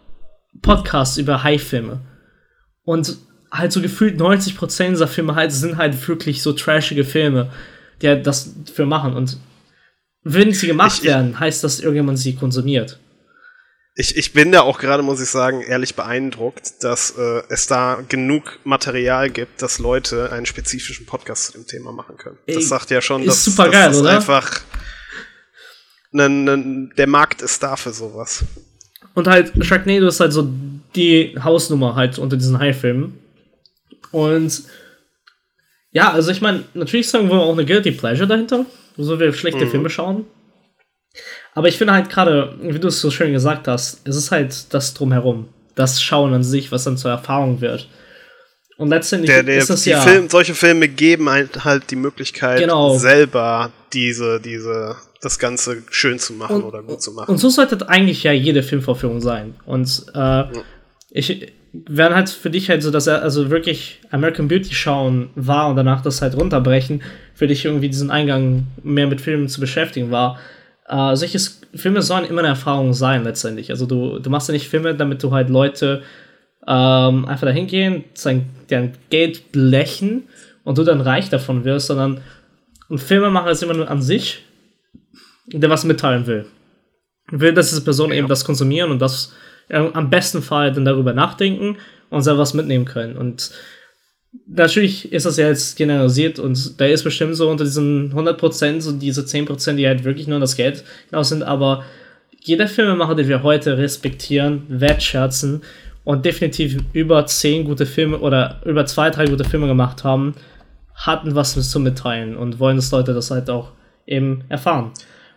[0.63, 2.01] Podcasts über High-Filme.
[2.85, 3.17] Und
[3.51, 7.51] halt so gefühlt 90% dieser Filme halt sind halt wirklich so trashige Filme
[8.03, 9.15] der das für machen.
[9.15, 9.39] Und
[10.23, 12.99] wenn sie gemacht ich, werden, heißt das, irgendjemand sie konsumiert.
[13.97, 18.03] Ich, ich bin da auch gerade, muss ich sagen, ehrlich beeindruckt, dass äh, es da
[18.09, 22.39] genug Material gibt, dass Leute einen spezifischen Podcast zu dem Thema machen können.
[22.47, 24.11] Das Ey, sagt ja schon, dass, super geil, das oder?
[24.11, 24.63] einfach
[26.15, 28.45] ne, ne, der Markt ist da für sowas.
[29.15, 30.49] Und halt, Sharknado ist halt so
[30.97, 33.19] die Hausnummer halt unter diesen High-Filmen.
[34.11, 34.63] Und
[35.95, 39.65] ja, also ich meine, natürlich sagen wir auch eine Guilty Pleasure dahinter, so wir schlechte
[39.65, 39.71] mhm.
[39.71, 40.27] Filme schauen.
[41.55, 44.75] Aber ich finde halt gerade, wie du es so schön gesagt hast, es ist halt
[44.75, 47.89] das Drumherum, das Schauen an sich, was dann zur Erfahrung wird.
[48.77, 50.01] Und letztendlich der, der, ist das ja.
[50.01, 52.99] Film, solche Filme geben halt die Möglichkeit, genau.
[52.99, 57.31] selber diese, diese, das Ganze schön zu machen und, oder gut zu machen.
[57.31, 59.55] Und so sollte eigentlich ja jede Filmvorführung sein.
[59.65, 60.51] Und äh, ja.
[61.11, 61.53] ich,
[61.87, 65.77] wären halt für dich halt so, dass er also wirklich American Beauty schauen war und
[65.77, 67.03] danach das halt runterbrechen,
[67.35, 70.39] für dich irgendwie diesen Eingang mehr mit Filmen zu beschäftigen war.
[70.89, 71.39] Äh, solche
[71.75, 73.71] Filme sollen immer eine Erfahrung sein, letztendlich.
[73.71, 76.03] Also du, du machst ja nicht Filme, damit du halt Leute
[76.67, 80.25] ähm, einfach dahin gehen, sein, deren Geld blechen
[80.63, 82.21] und du dann reich davon wirst, sondern
[82.89, 84.45] ein Filmemacher ist immer nur an sich,
[85.47, 86.47] der was mitteilen will.
[87.31, 88.17] Will, dass diese Person ja.
[88.17, 89.33] eben das konsumieren und das
[89.71, 91.77] am besten Fall dann darüber nachdenken
[92.11, 93.17] und selber was mitnehmen können.
[93.17, 93.51] Und
[94.47, 98.93] natürlich ist das ja jetzt generalisiert und da ist bestimmt so unter diesen 100% so
[98.93, 101.85] diese 10%, die halt wirklich nur das Geld hinaus sind, aber
[102.41, 105.63] jeder Filmemacher, den wir heute respektieren, wertschätzen
[106.05, 110.35] und definitiv über 10 gute Filme oder über 2, 3 gute Filme gemacht haben,
[110.95, 113.73] hatten was zu mitteilen und wollen, dass Leute das halt auch
[114.07, 114.93] eben erfahren.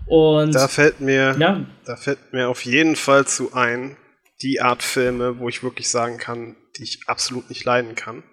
[0.06, 3.96] Und da fällt mir, ja, da fällt mir auf jeden Fall zu ein,
[4.42, 8.24] die Art Filme, wo ich wirklich sagen kann, die ich absolut nicht leiden kann.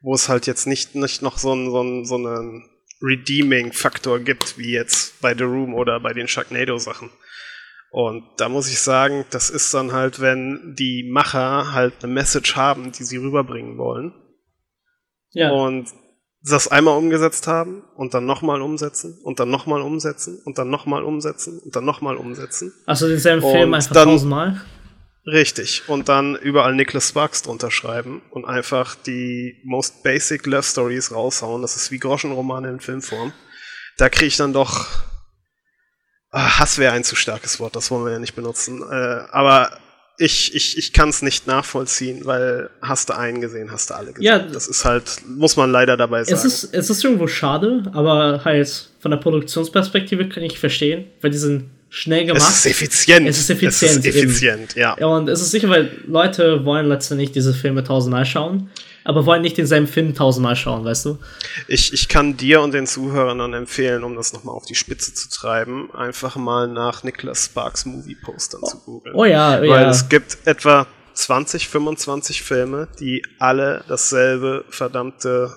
[0.00, 2.68] Wo es halt jetzt nicht, nicht noch so, ein, so, ein, so einen
[3.02, 7.10] Redeeming-Faktor gibt, wie jetzt bei The Room oder bei den Sharknado-Sachen.
[7.90, 12.54] Und da muss ich sagen, das ist dann halt, wenn die Macher halt eine Message
[12.54, 14.12] haben, die sie rüberbringen wollen.
[15.30, 15.50] Ja.
[15.50, 15.88] Und
[16.42, 21.02] das einmal umgesetzt haben und dann nochmal umsetzen und dann nochmal umsetzen und dann nochmal
[21.02, 22.72] umsetzen und dann nochmal umsetzen.
[22.86, 24.60] Also denselben Film einfach tausendmal?
[25.30, 25.82] Richtig.
[25.88, 31.60] Und dann überall Nicholas Sparks drunter schreiben und einfach die most basic Love Stories raushauen.
[31.60, 33.32] Das ist wie Groschenromane in Filmform.
[33.98, 34.86] Da kriege ich dann doch.
[36.30, 38.82] Ah, Hass wäre ein zu starkes Wort, das wollen wir ja nicht benutzen.
[38.82, 38.84] Äh,
[39.30, 39.78] aber
[40.18, 44.12] ich, ich, ich kann es nicht nachvollziehen, weil hast du einen gesehen, hast du alle
[44.12, 44.24] gesehen.
[44.24, 46.34] Ja, das ist halt, muss man leider dabei sagen.
[46.34, 51.30] Es ist, es ist irgendwo schade, aber halt von der Produktionsperspektive kann ich verstehen, weil
[51.30, 52.42] die sind schnell gemacht.
[52.42, 53.28] Es ist effizient.
[53.28, 53.92] Es ist effizient.
[53.92, 54.96] Es ist effizient, ja.
[54.98, 55.06] ja.
[55.06, 58.70] Und es ist sicher, weil Leute wollen letztendlich diese Filme tausendmal schauen,
[59.04, 61.18] aber wollen nicht denselben Film tausendmal schauen, weißt du?
[61.66, 65.14] Ich, ich kann dir und den Zuhörern dann empfehlen, um das nochmal auf die Spitze
[65.14, 68.68] zu treiben, einfach mal nach Nicholas Sparks Movie Postern oh.
[68.68, 69.14] zu googeln.
[69.14, 69.90] Oh ja, Weil ja.
[69.90, 75.52] es gibt etwa 20, 25 Filme, die alle dasselbe verdammte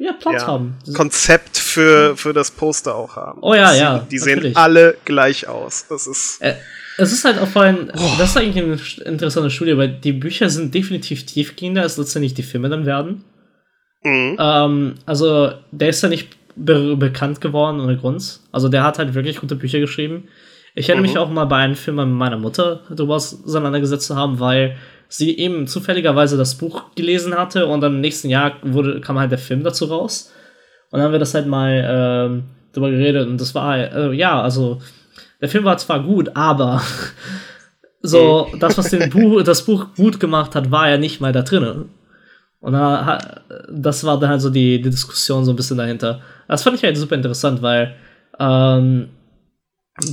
[0.00, 0.74] ja, Platz ja, haben.
[0.94, 3.38] Konzept für, für das Poster auch haben.
[3.42, 3.98] Oh ja, die, ja.
[4.10, 4.42] Die natürlich.
[4.42, 5.84] sehen alle gleich aus.
[5.90, 6.40] Das ist.
[6.40, 6.54] Äh,
[6.96, 8.14] es ist halt auch vor allem, oh.
[8.18, 12.42] das ist eigentlich eine interessante Studie, weil die Bücher sind definitiv tiefgehender, als letztendlich die
[12.42, 13.24] Filme dann werden.
[14.02, 14.36] Mhm.
[14.38, 18.40] Ähm, also, der ist ja nicht be bekannt geworden ohne Grund.
[18.52, 20.28] Also, der hat halt wirklich gute Bücher geschrieben.
[20.74, 21.12] Ich erinnere mhm.
[21.12, 24.76] mich auch mal bei einem Film mit meiner Mutter darüber auseinandergesetzt zu haben, weil
[25.10, 29.32] sie eben zufälligerweise das Buch gelesen hatte und dann im nächsten Jahr wurde, kam halt
[29.32, 30.32] der Film dazu raus.
[30.90, 34.40] Und dann haben wir das halt mal ähm, drüber geredet und das war, äh, ja,
[34.40, 34.80] also
[35.40, 36.80] der Film war zwar gut, aber
[38.02, 38.60] so mhm.
[38.60, 41.90] das, was den Buch, das Buch gut gemacht hat, war ja nicht mal da drin.
[42.60, 43.18] Und da,
[43.70, 46.20] das war dann halt so die, die Diskussion so ein bisschen dahinter.
[46.46, 47.96] Das fand ich halt super interessant, weil
[48.38, 49.08] ähm,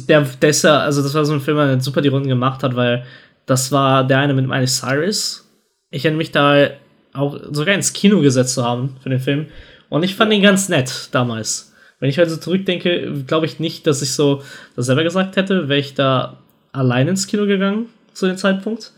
[0.08, 2.64] der, der ist ja, also das war so ein Film, der super die Runden gemacht
[2.64, 3.04] hat, weil
[3.48, 5.50] das war der eine mit Miley Cyrus.
[5.90, 6.70] Ich erinnere mich da
[7.14, 9.48] auch sogar ins Kino gesetzt zu haben für den Film.
[9.90, 11.74] Und ich fand ihn ganz nett damals.
[12.00, 14.44] Wenn ich also zurückdenke, glaube ich nicht, dass ich so
[14.76, 16.38] das selber gesagt hätte, wäre ich da
[16.74, 18.92] allein ins Kino gegangen zu dem Zeitpunkt.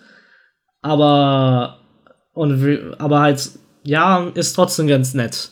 [0.81, 1.79] Aber,
[2.33, 3.51] und, aber halt,
[3.83, 5.51] ja, ist trotzdem ganz nett.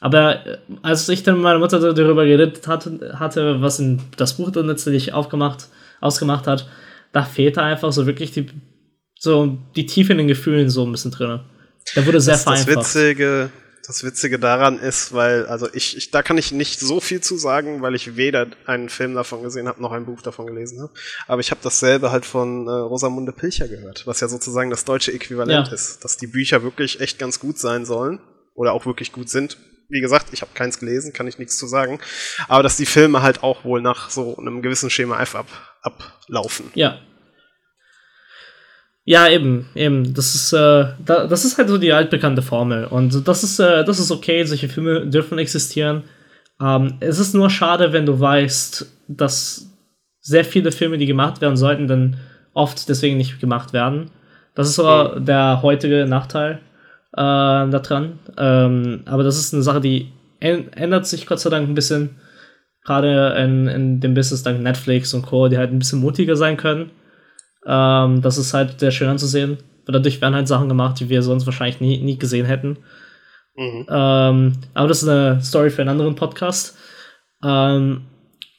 [0.00, 4.34] Aber äh, als ich dann mit meiner Mutter darüber geredet hatte, hatte was in das
[4.34, 5.68] Buch dann letztendlich aufgemacht,
[6.00, 6.68] ausgemacht hat,
[7.16, 8.46] da fehlte einfach so wirklich die,
[9.18, 11.40] so die Tiefe in den Gefühlen so ein bisschen drin.
[11.94, 12.76] Da wurde sehr das, vereinfacht.
[12.76, 13.50] Das Witzige,
[13.86, 17.38] das Witzige daran ist, weil, also ich, ich, da kann ich nicht so viel zu
[17.38, 20.92] sagen, weil ich weder einen Film davon gesehen habe, noch ein Buch davon gelesen habe.
[21.26, 25.14] Aber ich habe dasselbe halt von äh, Rosamunde Pilcher gehört, was ja sozusagen das deutsche
[25.14, 25.72] Äquivalent ja.
[25.72, 28.20] ist, dass die Bücher wirklich echt ganz gut sein sollen
[28.54, 29.56] oder auch wirklich gut sind.
[29.88, 31.98] Wie gesagt, ich habe keins gelesen, kann ich nichts zu sagen.
[32.46, 35.46] Aber dass die Filme halt auch wohl nach so einem gewissen Schema F ab,
[35.86, 36.70] ablaufen.
[36.74, 36.98] Ja.
[39.04, 40.14] Ja, eben, eben.
[40.14, 42.86] Das ist, äh, da, das ist halt so die altbekannte Formel.
[42.86, 46.02] Und das ist, äh, das ist okay, solche Filme dürfen existieren.
[46.60, 49.70] Ähm, es ist nur schade, wenn du weißt, dass
[50.20, 52.16] sehr viele Filme, die gemacht werden sollten, dann
[52.52, 54.10] oft deswegen nicht gemacht werden.
[54.56, 55.24] Das ist so mhm.
[55.24, 56.60] der heutige Nachteil
[57.12, 58.18] äh, daran.
[58.36, 62.16] Ähm, aber das ist eine Sache, die ändert sich Gott sei Dank ein bisschen.
[62.86, 66.56] Gerade in, in dem Business dank Netflix und Co., die halt ein bisschen mutiger sein
[66.56, 66.90] können.
[67.66, 69.58] Ähm, das ist halt sehr schön anzusehen.
[69.86, 72.78] Weil dadurch werden halt Sachen gemacht, die wir sonst wahrscheinlich nie, nie gesehen hätten.
[73.56, 73.86] Mhm.
[73.90, 76.78] Ähm, aber das ist eine Story für einen anderen Podcast.
[77.44, 78.02] Ähm,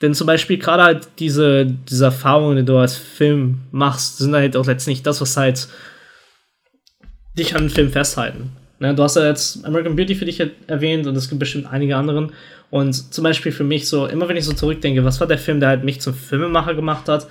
[0.02, 4.58] denn zum Beispiel gerade halt diese, diese Erfahrungen, die du als Film machst, sind halt
[4.58, 5.70] auch letztlich das, was halt
[7.38, 8.52] dich an den Film festhalten.
[8.80, 11.96] Ne, du hast ja jetzt American Beauty für dich erwähnt und es gibt bestimmt einige
[11.96, 12.32] anderen.
[12.70, 15.60] Und zum Beispiel für mich so, immer wenn ich so zurückdenke, was war der Film,
[15.60, 17.28] der halt mich zum Filmemacher gemacht hat,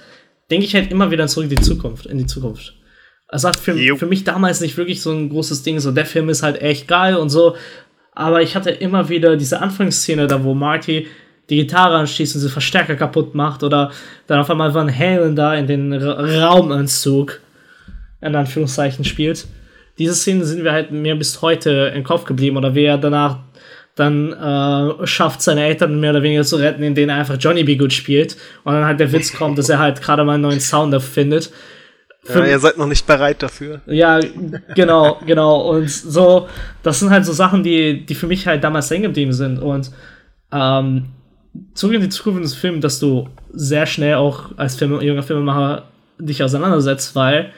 [0.51, 2.75] denke ich halt immer wieder zurück in die Zukunft, in die Zukunft.
[3.29, 6.29] Es hat für, für mich damals nicht wirklich so ein großes Ding, so der Film
[6.29, 7.57] ist halt echt geil und so.
[8.13, 11.07] Aber ich hatte immer wieder diese Anfangsszene da, wo Marty
[11.51, 13.93] die Gitarre anschließt und sie Verstärker kaputt macht oder
[14.27, 17.41] dann auf einmal Van Halen da in den Raumanzug
[18.21, 19.47] in Anführungszeichen spielt.
[19.99, 23.39] Diese Szenen sind wir halt mir bis heute im Kopf geblieben oder wie er danach
[23.95, 27.77] dann äh, schafft, seine Eltern mehr oder weniger zu retten, indem er einfach Johnny B.
[27.77, 28.37] Good spielt.
[28.63, 31.51] Und dann halt der Witz kommt, dass er halt gerade mal einen neuen Sound erfindet.
[32.29, 33.81] Ja, ihr seid noch nicht bereit dafür.
[33.87, 34.21] Ja,
[34.75, 35.71] genau, genau.
[35.71, 36.49] Und so,
[36.83, 39.59] das sind halt so Sachen, die, die für mich halt damals hängen geblieben sind.
[39.59, 39.91] Und
[40.53, 41.07] ähm,
[41.73, 45.85] zurück in die Zukunft des Films, dass du sehr schnell auch als Film, junger Filmemacher
[46.19, 47.53] dich auseinandersetzt, weil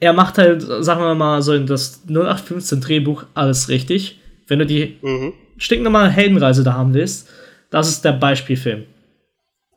[0.00, 4.20] er macht halt, sagen wir mal, so in das 0815 Drehbuch alles richtig.
[4.46, 5.32] Wenn du die mhm.
[5.56, 7.28] stinknormale Heldenreise da haben willst,
[7.70, 8.84] das ist der Beispielfilm.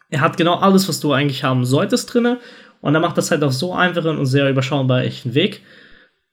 [0.10, 2.40] Er hat genau alles, was du eigentlich haben solltest drinne
[2.82, 5.62] und er macht das halt auf so einfachen und sehr überschaubar echten Weg,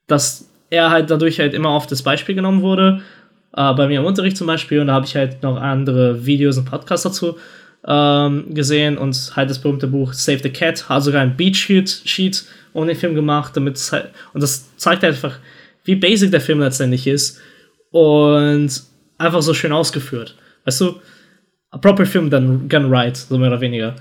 [0.07, 3.03] dass er halt dadurch halt immer auf das Beispiel genommen wurde.
[3.57, 6.59] Äh, bei mir im Unterricht zum Beispiel und da habe ich halt noch andere Videos
[6.59, 7.37] und Podcasts dazu
[7.87, 12.03] ähm, gesehen und halt das berühmte Buch Save the Cat, hat sogar ein Beat Sheet,
[12.05, 15.39] Sheet um den Film gemacht, damit halt, und das zeigt einfach,
[15.85, 17.41] wie basic der Film letztendlich ist
[17.91, 18.83] und
[19.19, 20.37] einfach so schön ausgeführt.
[20.65, 21.01] Weißt du,
[21.71, 23.95] a proper film done, gone right, so mehr oder weniger.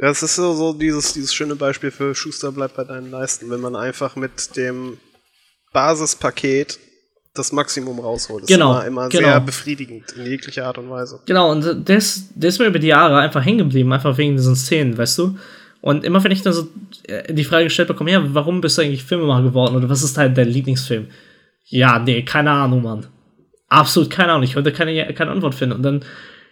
[0.00, 3.50] Ja, es ist so, so dieses, dieses schöne Beispiel für Schuster bleibt bei deinen Leisten,
[3.50, 4.98] wenn man einfach mit dem
[5.72, 6.78] Basispaket
[7.38, 8.42] das Maximum rausholt.
[8.42, 9.28] Das genau, ist immer, immer genau.
[9.28, 11.20] sehr befriedigend in jeglicher Art und Weise.
[11.26, 14.56] Genau, und das, das ist mir über die Jahre einfach hängen geblieben, einfach wegen diesen
[14.56, 15.36] Szenen, weißt du?
[15.80, 16.68] Und immer wenn ich dann so
[17.06, 20.18] äh, die Frage gestellt bekomme, ja, warum bist du eigentlich Filmemacher geworden oder was ist
[20.18, 21.06] halt dein Lieblingsfilm?
[21.66, 23.06] Ja, nee, keine Ahnung, Mann.
[23.68, 24.44] Absolut keine Ahnung.
[24.44, 25.76] Ich konnte keine, keine Antwort finden.
[25.76, 26.02] Und dann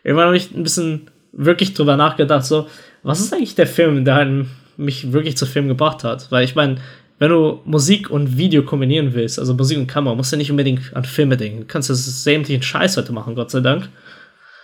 [0.05, 2.69] irgendwann habe ich ein bisschen wirklich drüber nachgedacht, so,
[3.03, 6.31] was ist eigentlich der Film, der halt mich wirklich zu Film gebracht hat?
[6.31, 6.77] Weil ich meine,
[7.19, 10.95] wenn du Musik und Video kombinieren willst, also Musik und Kamera, musst du nicht unbedingt
[10.95, 11.61] an Filme denken.
[11.61, 13.89] Du kannst das sämtlichen Scheiß heute machen, Gott sei Dank.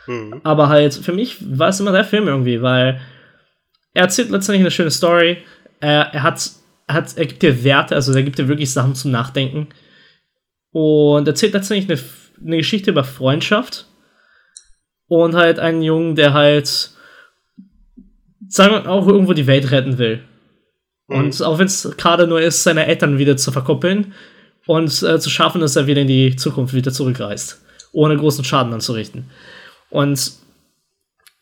[0.07, 0.41] Mhm.
[0.43, 3.01] Aber halt, für mich war es immer der Film irgendwie, weil
[3.95, 5.39] er erzählt letztendlich eine schöne Story.
[5.81, 6.51] Er, er hat,
[6.87, 9.69] er hat, er gibt dir Werte, also er gibt dir wirklich Sachen zum Nachdenken.
[10.73, 12.01] Und erzählt letztendlich eine,
[12.47, 13.87] eine Geschichte über Freundschaft.
[15.07, 16.91] Und halt einen Jungen, der halt,
[18.49, 20.23] sagen wir, auch irgendwo die Welt retten will.
[21.13, 21.19] Mhm.
[21.19, 24.13] Und auch wenn es gerade nur ist, seine Eltern wieder zu verkuppeln
[24.67, 27.61] und äh, zu schaffen, dass er wieder in die Zukunft wieder zurückreist.
[27.93, 29.27] Ohne großen Schaden anzurichten.
[29.91, 30.33] Und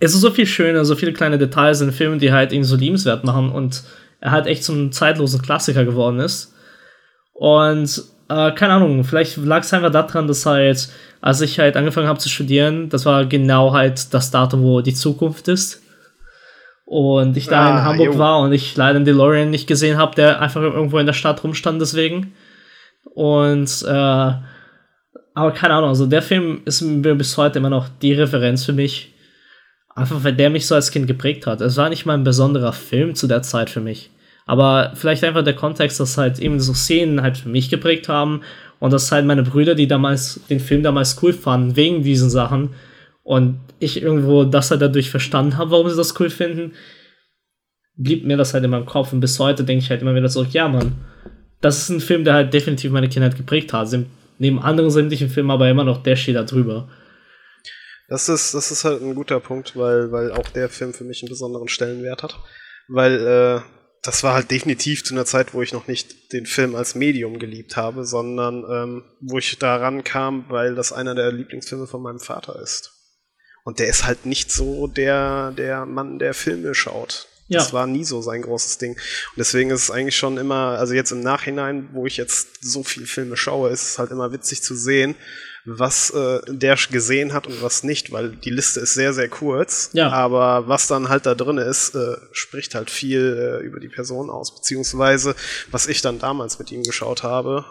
[0.01, 2.77] es ist so viel schöner, so viele kleine Details in Filmen, die halt ihn so
[2.77, 3.83] liebenswert machen und
[4.21, 6.55] er halt echt zum zeitlosen Klassiker geworden ist.
[7.33, 10.89] Und äh, keine Ahnung, vielleicht lag es einfach daran, dass halt,
[11.21, 14.95] als ich halt angefangen habe zu studieren, das war genau halt das Datum, wo die
[14.95, 15.83] Zukunft ist.
[16.91, 18.19] Und ich da ah, in Hamburg jo.
[18.19, 21.45] war und ich leider den DeLorean nicht gesehen habe, der einfach irgendwo in der Stadt
[21.45, 22.33] rumstand deswegen.
[23.15, 28.13] Und äh, aber keine Ahnung, also der Film ist mir bis heute immer noch die
[28.13, 29.15] Referenz für mich.
[29.95, 31.61] Einfach weil der mich so als Kind geprägt hat.
[31.61, 34.11] Es war nicht mal ein besonderer Film zu der Zeit für mich.
[34.47, 38.41] Aber vielleicht einfach der Kontext, dass halt eben so Szenen halt für mich geprägt haben
[38.81, 42.71] und dass halt meine Brüder, die damals den Film damals cool fanden, wegen diesen Sachen
[43.31, 46.73] und ich irgendwo das halt dadurch verstanden habe, warum sie das cool finden,
[47.95, 50.29] blieb mir das halt in meinem Kopf und bis heute denke ich halt immer wieder
[50.29, 50.97] so, ja Mann,
[51.61, 53.97] das ist ein Film, der halt definitiv meine Kindheit geprägt hat.
[54.39, 56.89] Neben anderen sämtlichen Filmen aber immer noch der steht da drüber.
[58.09, 61.23] Das ist, das ist halt ein guter Punkt, weil, weil auch der Film für mich
[61.23, 62.37] einen besonderen Stellenwert hat.
[62.89, 63.61] Weil äh,
[64.03, 67.39] das war halt definitiv zu einer Zeit, wo ich noch nicht den Film als Medium
[67.39, 72.19] geliebt habe, sondern ähm, wo ich daran kam, weil das einer der Lieblingsfilme von meinem
[72.19, 72.97] Vater ist.
[73.71, 77.29] Und der ist halt nicht so der, der Mann, der Filme schaut.
[77.47, 77.61] Ja.
[77.61, 78.95] Das war nie so sein großes Ding.
[78.95, 82.83] Und deswegen ist es eigentlich schon immer, also jetzt im Nachhinein, wo ich jetzt so
[82.83, 85.15] viel Filme schaue, ist es halt immer witzig zu sehen,
[85.65, 89.91] was äh, der gesehen hat und was nicht, weil die Liste ist sehr, sehr kurz.
[89.93, 90.11] Ja.
[90.11, 94.31] Aber was dann halt da drin ist, äh, spricht halt viel äh, über die Person
[94.31, 94.53] aus.
[94.53, 95.37] Beziehungsweise,
[95.71, 97.65] was ich dann damals mit ihm geschaut habe,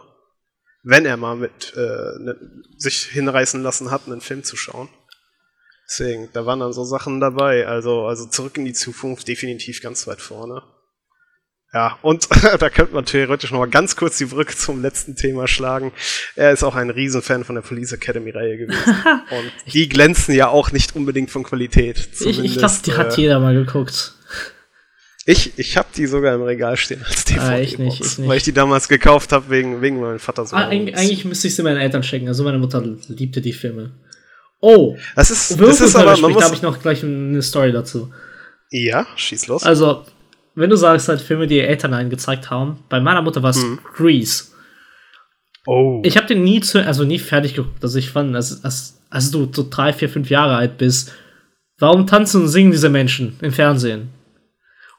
[0.81, 1.79] wenn er mal mit äh,
[2.19, 2.37] ne,
[2.77, 4.87] sich hinreißen lassen hat, einen Film zu schauen.
[5.89, 7.65] Deswegen, da waren dann so Sachen dabei.
[7.65, 10.61] Also, also zurück in die Zukunft definitiv ganz weit vorne.
[11.73, 12.27] Ja, und
[12.59, 15.91] da könnte man theoretisch noch mal ganz kurz die Brücke zum letzten Thema schlagen.
[16.35, 18.95] Er ist auch ein Riesenfan von der Police Academy-Reihe gewesen.
[19.31, 22.09] und die glänzen ja auch nicht unbedingt von Qualität.
[22.19, 24.13] Ich, ich glaube, die äh, hat jeder mal geguckt.
[25.25, 27.41] Ich, ich habe die sogar im Regal stehen als DVD.
[27.41, 28.29] Ah, ich nicht, ich nicht.
[28.29, 30.45] Weil ich die damals gekauft habe wegen, wegen meinem Vater.
[30.45, 32.27] So ah, eigentlich, eigentlich müsste ich sie meinen Eltern schenken.
[32.27, 33.91] Also meine Mutter liebte die Filme.
[34.61, 36.39] Oh, das ist, das ist aber, man muss...
[36.39, 38.11] Da habe ich noch gleich eine Story dazu.
[38.71, 39.63] Ja, schieß los.
[39.63, 40.05] Also,
[40.55, 43.63] wenn du sagst halt Filme, die Eltern einen gezeigt haben, bei meiner Mutter war es
[43.63, 43.79] mhm.
[43.95, 44.45] Grease.
[45.65, 46.01] Oh.
[46.03, 47.83] Ich habe den nie zu, also nie fertig geguckt.
[47.83, 51.13] Also ich fand, als, als, als du so drei, vier, fünf Jahre alt bist,
[51.77, 54.09] warum tanzen und singen diese Menschen im Fernsehen?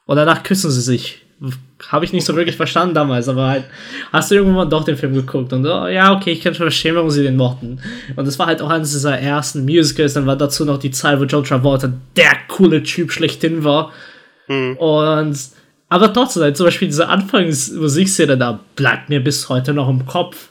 [0.05, 1.21] Und danach küssen sie sich.
[1.87, 3.63] Habe ich nicht so wirklich verstanden damals, aber halt,
[4.11, 6.95] hast du irgendwann doch den Film geguckt und oh, ja, okay, ich kann schon verstehen,
[6.95, 7.79] warum sie den mochten.
[8.15, 11.19] Und das war halt auch eines dieser ersten Musicals, dann war dazu noch die Zeit,
[11.19, 13.91] wo John Travolta der coole Typ schlechthin war.
[14.47, 14.77] Mhm.
[14.77, 15.37] Und
[15.91, 20.47] aber trotzdem, halt zum Beispiel diese Anfangsmusikszene da bleibt mir bis heute noch im Kopf.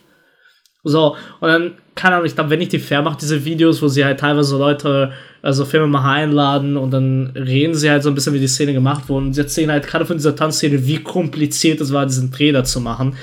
[0.84, 3.88] So, und dann, keine Ahnung, ich glaube, wenn ich die fair mache, diese Videos, wo
[3.88, 5.12] sie halt teilweise Leute,
[5.42, 9.08] also Filmemacher einladen und dann reden sie halt so ein bisschen, wie die Szene gemacht
[9.08, 9.26] wurde.
[9.26, 12.64] Und sie erzählen halt gerade von dieser Tanzszene, wie kompliziert es war, diesen Dreh da
[12.64, 13.16] zu machen.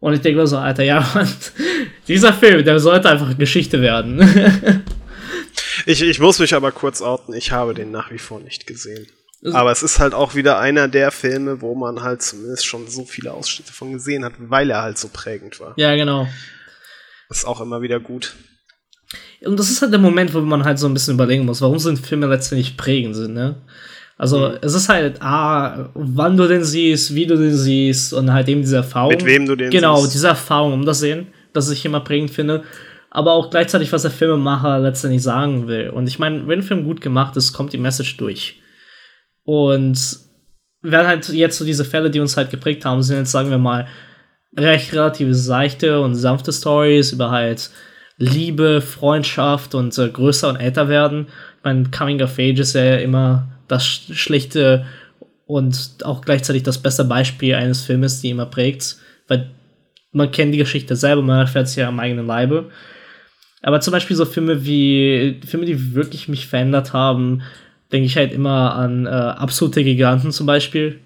[0.00, 1.28] Und ich denke mir so, Alter, ja, Mann,
[2.08, 4.20] dieser Film, der sollte einfach Geschichte werden.
[5.86, 9.06] ich, ich muss mich aber kurz outen, ich habe den nach wie vor nicht gesehen.
[9.52, 13.04] Aber es ist halt auch wieder einer der Filme, wo man halt zumindest schon so
[13.04, 15.74] viele Ausschnitte von gesehen hat, weil er halt so prägend war.
[15.76, 16.26] Ja, genau.
[17.28, 18.34] Ist auch immer wieder gut.
[19.46, 21.78] Und das ist halt der Moment, wo man halt so ein bisschen überlegen muss, warum
[21.78, 23.56] sind Filme letztendlich prägend sind, ne?
[24.16, 24.58] Also mhm.
[24.62, 28.60] es ist halt, ah, wann du den siehst, wie du den siehst und halt eben
[28.60, 29.10] diese Erfahrung.
[29.10, 30.04] Mit wem du den genau, siehst.
[30.04, 32.62] Genau, diese Erfahrung um das Sehen, das ich immer prägend finde.
[33.10, 35.90] Aber auch gleichzeitig, was der Filmemacher letztendlich sagen will.
[35.90, 38.60] Und ich meine, wenn ein Film gut gemacht ist, kommt die Message durch.
[39.44, 39.98] Und
[40.82, 43.58] werden halt jetzt so diese Fälle, die uns halt geprägt haben, sind jetzt, sagen wir
[43.58, 43.86] mal,
[44.56, 47.70] recht relativ seichte und sanfte Stories über halt
[48.16, 51.26] Liebe, Freundschaft und äh, größer und älter werden.
[51.62, 54.86] Mein Coming of Age ist ja immer das schlichte
[55.46, 58.96] und auch gleichzeitig das beste Beispiel eines Filmes, die immer prägt,
[59.28, 59.50] weil
[60.12, 62.70] man kennt die Geschichte selber, man erfährt sie ja am eigenen Leibe.
[63.62, 67.42] Aber zum Beispiel so Filme wie Filme, die wirklich mich verändert haben,
[67.90, 71.00] denke ich halt immer an äh, absolute Giganten zum Beispiel.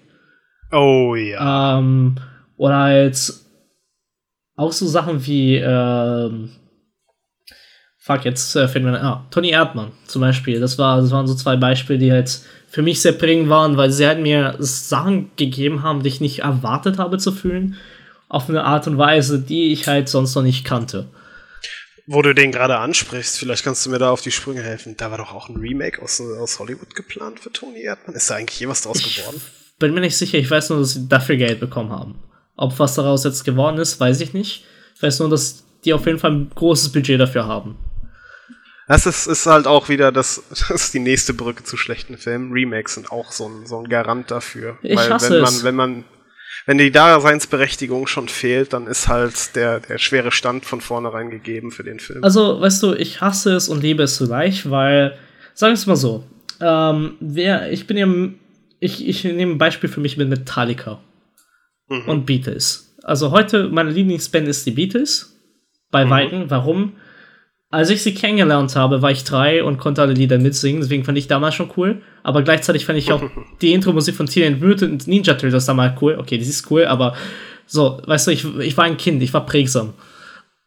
[0.71, 1.79] Oh ja.
[1.79, 2.15] Ähm,
[2.57, 3.33] oder halt
[4.55, 6.49] auch so Sachen wie ähm,
[8.09, 10.59] fuck, jetzt äh, finden wir, ah, Tony Erdmann zum Beispiel.
[10.59, 13.91] Das, war, das waren so zwei Beispiele, die halt für mich sehr prägend waren, weil
[13.91, 17.77] sie halt mir Sachen gegeben haben, die ich nicht erwartet habe zu fühlen.
[18.27, 21.07] Auf eine Art und Weise, die ich halt sonst noch nicht kannte.
[22.07, 24.95] Wo du den gerade ansprichst, vielleicht kannst du mir da auf die Sprünge helfen.
[24.97, 28.15] Da war doch auch ein Remake aus, aus Hollywood geplant für Tony Erdmann.
[28.15, 29.39] Ist da eigentlich je was draus ich geworden?
[29.77, 30.39] Bin mir nicht sicher.
[30.39, 32.15] Ich weiß nur, dass sie dafür Geld bekommen haben.
[32.55, 34.65] Ob was daraus jetzt geworden ist, weiß ich nicht.
[34.95, 37.77] Ich weiß nur, dass die auf jeden Fall ein großes Budget dafür haben.
[38.89, 42.51] Das ist, ist halt auch wieder das, das ist die nächste Brücke zu schlechten Filmen.
[42.51, 44.79] Remakes sind auch so ein, so ein Garant dafür.
[44.81, 45.63] Ich Weil hasse wenn man, es.
[45.63, 46.03] wenn man,
[46.65, 51.71] wenn die Daseinsberechtigung schon fehlt, dann ist halt der, der schwere Stand von vornherein gegeben
[51.71, 52.23] für den Film.
[52.23, 55.15] Also, weißt du, ich hasse es und liebe es zugleich, weil,
[55.53, 56.25] sagen wir es mal so,
[56.59, 58.07] ähm, wer, ich bin ja,
[58.79, 60.99] ich, ich nehme ein Beispiel für mich mit Metallica
[61.89, 62.09] mhm.
[62.09, 62.95] und Beatles.
[63.03, 65.35] Also heute, meine Lieblingsband ist die Beatles.
[65.91, 66.09] Bei mhm.
[66.09, 66.49] Weitem.
[66.49, 66.93] Warum?
[67.71, 71.17] Als ich sie kennengelernt habe, war ich drei und konnte alle Lieder mitsingen, deswegen fand
[71.19, 72.01] ich damals schon cool.
[72.23, 73.21] Aber gleichzeitig fand ich auch
[73.61, 76.17] die Intro-Musik von Teenage Mutant Ninja Turtles damals cool.
[76.19, 77.15] Okay, das ist cool, aber
[77.67, 79.87] so, weißt du, ich, ich war ein Kind, ich war prägsam.
[79.87, 79.93] Mhm.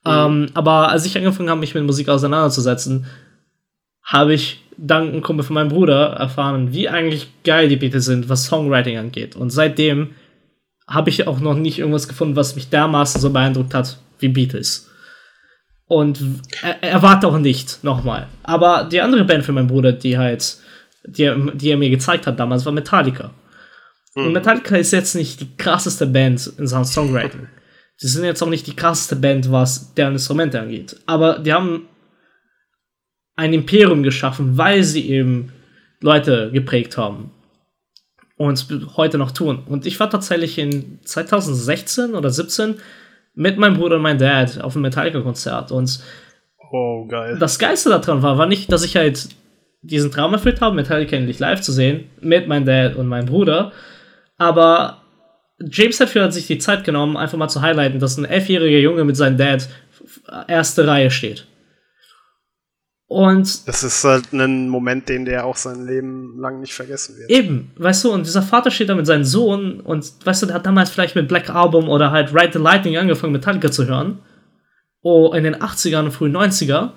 [0.06, 3.06] Ähm, aber als ich angefangen habe, mich mit Musik auseinanderzusetzen,
[4.04, 8.28] habe ich dank einem Kumpel von meinem Bruder erfahren, wie eigentlich geil die Beatles sind,
[8.28, 9.34] was Songwriting angeht.
[9.34, 10.10] Und seitdem
[10.86, 14.91] habe ich auch noch nicht irgendwas gefunden, was mich dermaßen so beeindruckt hat wie Beatles.
[15.92, 16.24] Und
[16.62, 18.26] er, erwarte auch nicht nochmal.
[18.44, 20.56] Aber die andere Band für meinen Bruder, die halt,
[21.04, 23.30] die, die er mir gezeigt hat damals, war Metallica.
[24.14, 24.24] Mhm.
[24.24, 27.46] Und Metallica ist jetzt nicht die krasseste Band in Sachen Songwriting.
[27.98, 30.96] Sie sind jetzt auch nicht die krasseste Band, was deren Instrumente angeht.
[31.04, 31.88] Aber die haben
[33.36, 35.52] ein Imperium geschaffen, weil sie eben
[36.00, 37.32] Leute geprägt haben.
[38.38, 38.66] Und
[38.96, 39.62] heute noch tun.
[39.66, 42.76] Und ich war tatsächlich in 2016 oder 17
[43.34, 45.72] mit meinem Bruder und meinem Dad auf einem Metallica-Konzert.
[45.72, 46.00] Und
[46.70, 47.36] oh, geil.
[47.38, 49.28] das Geilste daran war, war nicht, dass ich halt
[49.82, 53.72] diesen Traum erfüllt habe, Metallica endlich live zu sehen, mit meinem Dad und meinem Bruder.
[54.38, 55.02] Aber
[55.60, 59.04] James Hetfield hat sich die Zeit genommen, einfach mal zu highlighten, dass ein elfjähriger Junge
[59.04, 59.68] mit seinem Dad
[60.48, 61.46] erste Reihe steht.
[63.12, 67.28] Und das ist halt ein Moment, den der auch sein Leben lang nicht vergessen wird.
[67.28, 70.54] Eben, weißt du, und dieser Vater steht da mit seinem Sohn und weißt du, der
[70.54, 74.20] hat damals vielleicht mit Black Album oder halt Ride the Lightning angefangen, Metallica zu hören.
[75.02, 76.92] Oh, in den 80ern und frühen 90er.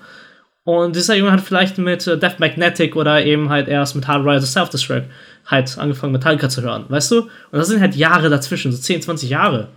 [0.64, 4.24] Und dieser Junge hat vielleicht mit äh, Death Magnetic oder eben halt erst mit Hard
[4.24, 5.04] Rise of Self-Destruct
[5.44, 7.20] halt angefangen, Metallica zu hören, weißt du?
[7.20, 9.68] Und das sind halt Jahre dazwischen, so 10, 20 Jahre.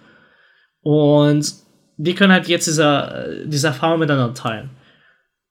[0.84, 1.54] Und
[1.98, 4.70] die können halt jetzt dieser, äh, diese Erfahrung miteinander teilen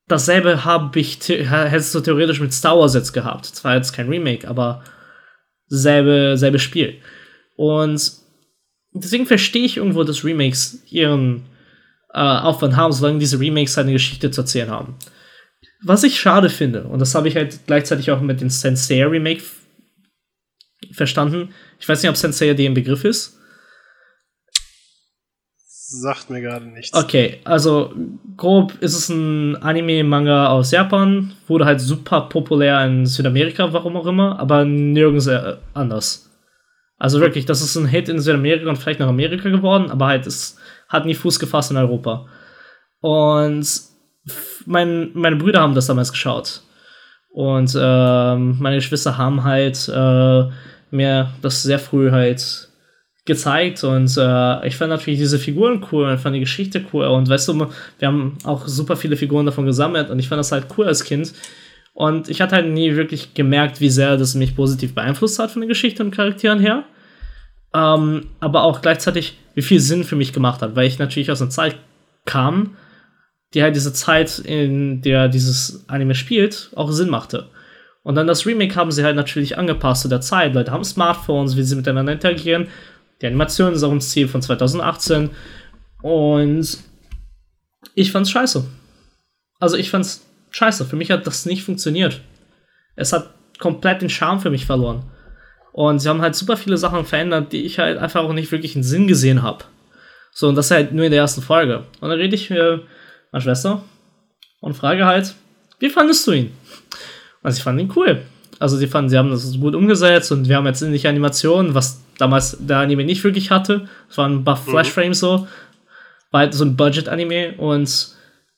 [0.09, 3.47] dasselbe habe ich, hättest du theoretisch mit Star Wars jetzt gehabt.
[3.47, 4.83] Zwar jetzt kein Remake, aber
[5.67, 6.99] selbe, selbe Spiel.
[7.57, 8.13] Und
[8.93, 11.45] deswegen verstehe ich irgendwo, dass Remakes ihren
[12.13, 14.97] äh, Aufwand haben, solange diese Remakes halt eine Geschichte zu erzählen haben.
[15.85, 19.43] Was ich schade finde, und das habe ich halt gleichzeitig auch mit dem Sensei Remake
[20.93, 21.51] verstanden.
[21.79, 23.38] Ich weiß nicht, ob Sensei dir ein Begriff ist
[25.91, 26.97] sagt mir gerade nichts.
[26.97, 27.93] Okay, also
[28.37, 34.07] grob ist es ein Anime-Manga aus Japan, wurde halt super populär in Südamerika, warum auch
[34.07, 36.31] immer, aber nirgends äh, anders.
[36.99, 40.27] Also wirklich, das ist ein Hit in Südamerika und vielleicht nach Amerika geworden, aber halt,
[40.27, 40.59] es
[40.89, 42.27] hat nie Fuß gefasst in Europa.
[43.01, 43.67] Und
[44.67, 46.63] mein, meine Brüder haben das damals geschaut.
[47.33, 50.45] Und äh, meine Geschwister haben halt äh,
[50.91, 52.68] mir das sehr früh halt
[53.29, 57.29] gezeigt und äh, ich fand natürlich diese Figuren cool, ich fand die Geschichte cool und
[57.29, 57.69] weißt du,
[57.99, 61.05] wir haben auch super viele Figuren davon gesammelt und ich fand das halt cool als
[61.05, 61.33] Kind
[61.95, 65.61] und ich hatte halt nie wirklich gemerkt, wie sehr das mich positiv beeinflusst hat von
[65.61, 66.83] der Geschichte und Charakteren her,
[67.73, 71.41] ähm, aber auch gleichzeitig, wie viel Sinn für mich gemacht hat, weil ich natürlich aus
[71.41, 71.77] einer Zeit
[72.25, 72.77] kam,
[73.55, 77.47] die halt diese Zeit, in der dieses Anime spielt, auch Sinn machte.
[78.03, 80.55] Und dann das Remake haben sie halt natürlich angepasst zu der Zeit.
[80.55, 82.69] Leute haben Smartphones, wie sie miteinander interagieren.
[83.21, 85.31] Die Animation ist auch ein Ziel von 2018.
[86.03, 86.79] Und
[87.95, 88.65] ich fand's scheiße.
[89.59, 90.85] Also ich fand's scheiße.
[90.85, 92.21] Für mich hat das nicht funktioniert.
[92.97, 95.05] Es hat komplett den Charme für mich verloren.
[95.73, 98.75] Und sie haben halt super viele Sachen verändert, die ich halt einfach auch nicht wirklich
[98.75, 99.65] einen Sinn gesehen habe.
[100.33, 101.85] So, und das halt nur in der ersten Folge.
[102.01, 102.59] Und dann rede ich mit
[103.33, 103.83] meiner Schwester
[104.61, 105.35] und frage halt,
[105.79, 106.53] wie fandest du ihn?
[107.43, 108.23] Also ich fand ihn cool.
[108.59, 112.03] Also sie fanden, sie haben das gut umgesetzt und wir haben jetzt endlich Animationen, was
[112.19, 113.89] damals der Anime nicht wirklich hatte.
[114.11, 114.71] Es waren ein paar mhm.
[114.71, 115.49] Flashframes so.
[116.31, 118.09] War halt so ein Budget-Anime und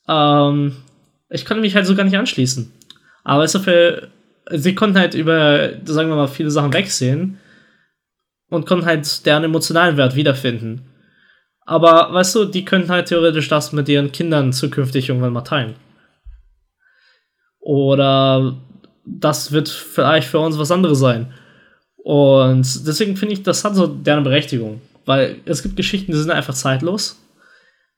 [0.09, 0.77] ähm,
[1.29, 2.73] ich konnte mich halt so gar nicht anschließen.
[3.23, 4.09] Aber es für,
[4.51, 7.39] sie konnten halt über, sagen wir mal, viele Sachen wegsehen
[8.49, 10.87] und konnten halt deren emotionalen Wert wiederfinden.
[11.65, 15.77] Aber weißt du, die könnten halt theoretisch das mit ihren Kindern zukünftig irgendwann mal teilen.
[17.61, 18.57] Oder
[19.05, 21.33] das wird vielleicht für uns was anderes sein.
[22.05, 24.81] Und deswegen finde ich, das hat so deren Berechtigung.
[25.05, 27.19] Weil es gibt Geschichten, die sind einfach zeitlos.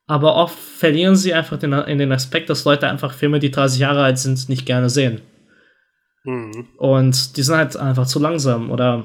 [0.06, 3.80] Aber oft verlieren sie einfach den, in den Aspekt, dass Leute einfach Filme, die 30
[3.80, 5.20] Jahre alt sind, nicht gerne sehen.
[6.24, 6.68] Mhm.
[6.76, 8.70] Und die sind halt einfach zu langsam.
[8.70, 9.04] Oder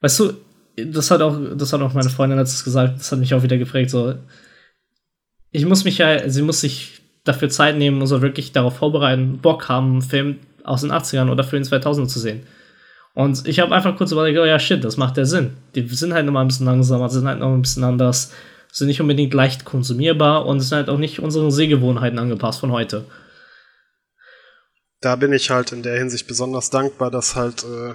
[0.00, 0.32] weißt du,
[0.76, 3.58] das hat auch, das hat auch meine Freundin letztens gesagt, das hat mich auch wieder
[3.58, 3.90] geprägt.
[3.90, 4.14] So,
[5.50, 9.38] ich muss mich ja, sie muss sich dafür Zeit nehmen und so wirklich darauf vorbereiten,
[9.38, 12.46] Bock haben, einen Film aus den 80ern oder für den 2000 zu sehen.
[13.14, 15.56] Und ich habe einfach kurz überlegt, oh ja, shit, das macht ja Sinn.
[15.74, 18.32] Die sind halt nochmal ein bisschen langsamer, sind halt noch ein bisschen anders,
[18.72, 23.04] sind nicht unbedingt leicht konsumierbar und sind halt auch nicht unseren Sehgewohnheiten angepasst von heute.
[25.02, 27.94] Da bin ich halt in der Hinsicht besonders dankbar, dass halt äh,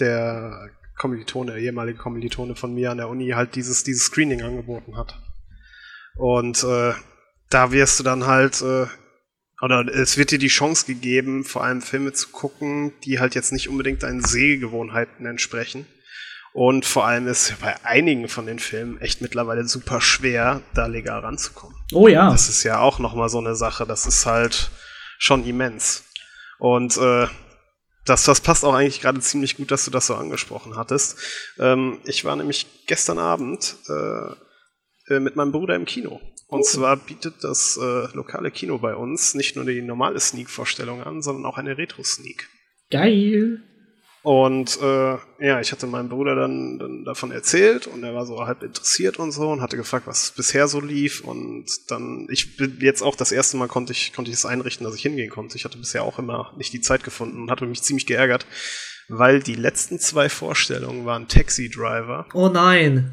[0.00, 4.98] der Kommilitone, der ehemalige Kommilitone von mir an der Uni halt dieses, dieses Screening angeboten
[4.98, 5.18] hat.
[6.16, 6.92] Und äh,
[7.48, 8.86] da wirst du dann halt äh,
[9.60, 13.52] oder es wird dir die Chance gegeben, vor allem Filme zu gucken, die halt jetzt
[13.52, 15.86] nicht unbedingt deinen Sehgewohnheiten entsprechen.
[16.52, 21.20] Und vor allem ist bei einigen von den Filmen echt mittlerweile super schwer, da legal
[21.20, 21.76] ranzukommen.
[21.92, 22.30] Oh ja.
[22.30, 23.86] Das ist ja auch nochmal so eine Sache.
[23.86, 24.70] Das ist halt
[25.18, 26.04] schon immens.
[26.58, 27.28] Und äh,
[28.04, 31.18] das, das passt auch eigentlich gerade ziemlich gut, dass du das so angesprochen hattest.
[31.58, 36.20] Ähm, ich war nämlich gestern Abend äh, äh mit meinem Bruder im Kino.
[36.50, 41.22] Und zwar bietet das äh, lokale Kino bei uns nicht nur die normale Sneak-Vorstellung an,
[41.22, 42.48] sondern auch eine Retro-Sneak.
[42.90, 43.62] Geil!
[44.22, 48.44] Und äh, ja, ich hatte meinem Bruder dann, dann, davon erzählt und er war so
[48.44, 51.22] halb interessiert und so und hatte gefragt, was bisher so lief.
[51.22, 54.84] Und dann, ich bin jetzt auch das erste Mal konnte ich, konnte ich es einrichten,
[54.84, 55.56] dass ich hingehen konnte.
[55.56, 58.44] Ich hatte bisher auch immer nicht die Zeit gefunden und hatte mich ziemlich geärgert,
[59.08, 62.26] weil die letzten zwei Vorstellungen waren Taxi Driver.
[62.34, 63.12] Oh nein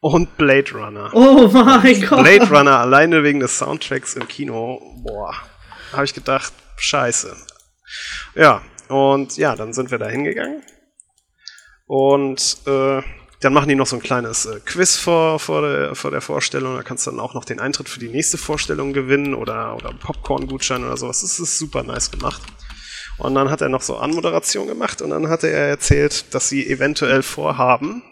[0.00, 1.10] und Blade Runner.
[1.12, 2.22] Oh mein Gott.
[2.22, 5.34] Blade Runner alleine wegen des Soundtracks im Kino, boah,
[5.92, 7.36] habe ich gedacht, scheiße.
[8.34, 10.62] Ja, und ja, dann sind wir da hingegangen.
[11.86, 13.02] Und äh,
[13.40, 16.76] dann machen die noch so ein kleines äh, Quiz vor, vor, der, vor der Vorstellung.
[16.76, 19.92] Da kannst du dann auch noch den Eintritt für die nächste Vorstellung gewinnen oder, oder
[19.92, 21.22] Popcorn-Gutschein oder sowas.
[21.22, 22.42] Das ist super nice gemacht.
[23.16, 26.68] Und dann hat er noch so Anmoderation gemacht und dann hat er erzählt, dass sie
[26.68, 28.02] eventuell vorhaben,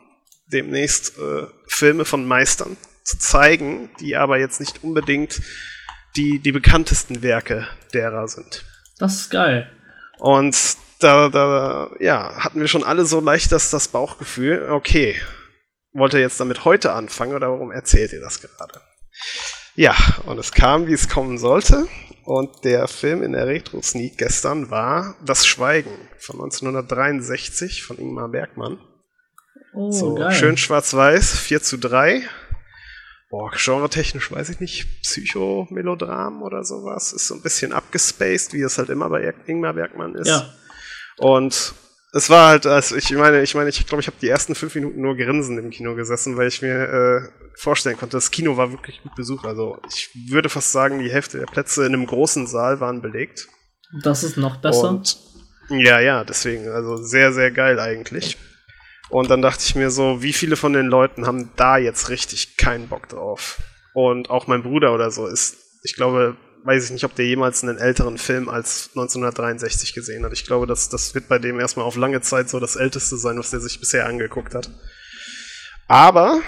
[0.46, 5.40] demnächst äh, Filme von Meistern zu zeigen, die aber jetzt nicht unbedingt
[6.16, 8.64] die, die bekanntesten Werke derer sind.
[8.98, 9.70] Das ist geil.
[10.18, 10.56] Und
[11.00, 15.16] da, da, ja, hatten wir schon alle so leicht das, das Bauchgefühl, okay,
[15.92, 18.80] wollt ihr jetzt damit heute anfangen oder warum erzählt ihr das gerade?
[19.74, 19.94] Ja,
[20.24, 21.86] und es kam, wie es kommen sollte.
[22.24, 28.78] Und der Film in der Retro-Sneak gestern war Das Schweigen von 1963 von Ingmar Bergmann.
[29.76, 30.32] Oh, so, geil.
[30.32, 32.22] schön schwarz-weiß, 4 zu 3.
[33.28, 37.12] Boah, genre-technisch weiß ich nicht, Psychomelodram oder sowas.
[37.12, 40.28] Ist so ein bisschen abgespaced, wie es halt immer bei Ingmar Bergmann ist.
[40.28, 40.50] Ja.
[41.18, 41.74] Und
[42.12, 44.74] es war halt, also ich meine, ich meine, ich glaube, ich habe die ersten fünf
[44.74, 48.72] Minuten nur grinsen im Kino gesessen, weil ich mir äh, vorstellen konnte, das Kino war
[48.72, 49.44] wirklich gut besucht.
[49.44, 53.48] Also ich würde fast sagen, die Hälfte der Plätze in einem großen Saal waren belegt.
[54.02, 54.88] Das ist noch besser.
[54.88, 55.18] Und,
[55.68, 58.38] ja, ja, deswegen, also sehr, sehr geil eigentlich.
[59.08, 62.56] Und dann dachte ich mir so, wie viele von den Leuten haben da jetzt richtig
[62.56, 63.58] keinen Bock drauf?
[63.94, 67.62] Und auch mein Bruder oder so ist, ich glaube, weiß ich nicht, ob der jemals
[67.62, 70.32] einen älteren Film als 1963 gesehen hat.
[70.32, 73.38] Ich glaube, das, das wird bei dem erstmal auf lange Zeit so das älteste sein,
[73.38, 74.70] was der sich bisher angeguckt hat.
[75.86, 76.40] Aber,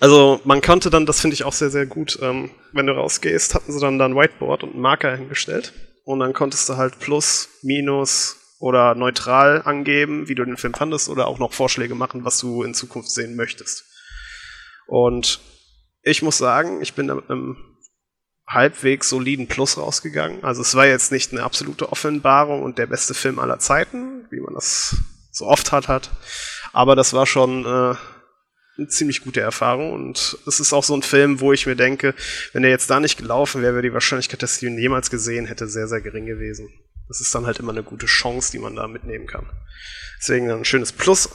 [0.00, 3.54] also man konnte dann, das finde ich auch sehr, sehr gut, ähm, wenn du rausgehst,
[3.54, 5.74] hatten sie dann da ein Whiteboard und einen Marker hingestellt.
[6.04, 11.10] Und dann konntest du halt Plus, Minus oder neutral angeben, wie du den Film fandest,
[11.10, 13.84] oder auch noch Vorschläge machen, was du in Zukunft sehen möchtest.
[14.86, 15.40] Und
[16.00, 17.58] ich muss sagen, ich bin da mit einem
[18.46, 20.42] halbwegs soliden Plus rausgegangen.
[20.44, 24.40] Also es war jetzt nicht eine absolute Offenbarung und der beste Film aller Zeiten, wie
[24.40, 24.96] man das
[25.30, 26.10] so oft hat, hat.
[26.72, 27.96] Aber das war schon äh,
[28.78, 32.14] eine ziemlich gute Erfahrung und es ist auch so ein Film, wo ich mir denke,
[32.54, 35.44] wenn der jetzt da nicht gelaufen wäre, wäre die Wahrscheinlichkeit, dass ich ihn jemals gesehen
[35.44, 36.72] hätte, sehr, sehr gering gewesen.
[37.08, 39.46] Das ist dann halt immer eine gute Chance, die man da mitnehmen kann.
[40.18, 41.28] Deswegen ein schönes Plus,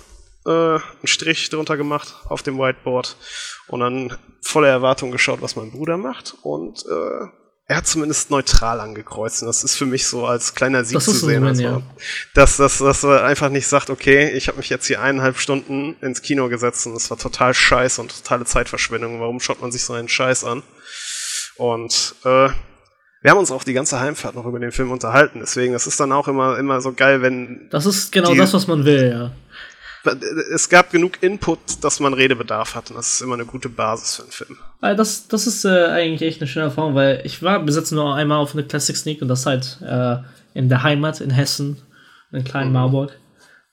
[0.46, 3.16] äh, einen Strich drunter gemacht auf dem Whiteboard
[3.68, 7.28] und dann voller Erwartung geschaut, was mein Bruder macht und äh,
[7.70, 9.44] er hat zumindest neutral angekreuzt.
[9.44, 11.46] Und das ist für mich so als kleiner Sieg zu sehen.
[11.46, 11.82] Also, ja.
[12.34, 15.96] dass, dass, dass er einfach nicht sagt, okay, ich habe mich jetzt hier eineinhalb Stunden
[16.02, 19.22] ins Kino gesetzt und es war total scheiß und totale Zeitverschwendung.
[19.22, 20.64] Warum schaut man sich so einen Scheiß an?
[21.58, 22.50] Und äh,
[23.22, 25.40] wir haben uns auch die ganze Heimfahrt noch über den Film unterhalten.
[25.42, 27.68] Deswegen, das ist dann auch immer, immer so geil, wenn.
[27.70, 29.32] Das ist genau das, was man will, ja
[30.54, 32.90] es gab genug Input, dass man Redebedarf hat.
[32.90, 34.58] Und das ist immer eine gute Basis für einen Film.
[34.98, 38.16] Das, das ist äh, eigentlich echt eine schöne Erfahrung, weil ich war bis jetzt nur
[38.16, 40.18] einmal auf eine Classic Sneak und das halt äh,
[40.54, 41.78] in der Heimat in Hessen,
[42.32, 42.74] in kleinen mhm.
[42.74, 43.20] Marburg.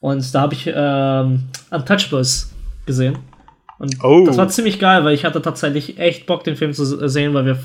[0.01, 2.51] Und da habe ich ähm, Untouchables
[2.87, 3.19] gesehen.
[3.79, 4.25] Und oh.
[4.27, 7.45] das war ziemlich geil, weil ich hatte tatsächlich echt Bock, den Film zu sehen, weil
[7.45, 7.59] wir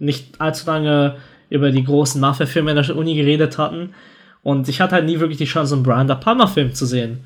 [0.00, 1.16] nicht allzu lange
[1.48, 3.94] über die großen Mafia-Filme in der Uni geredet hatten.
[4.42, 7.20] Und ich hatte halt nie wirklich die Chance, einen Brian De Palma-Film zu sehen.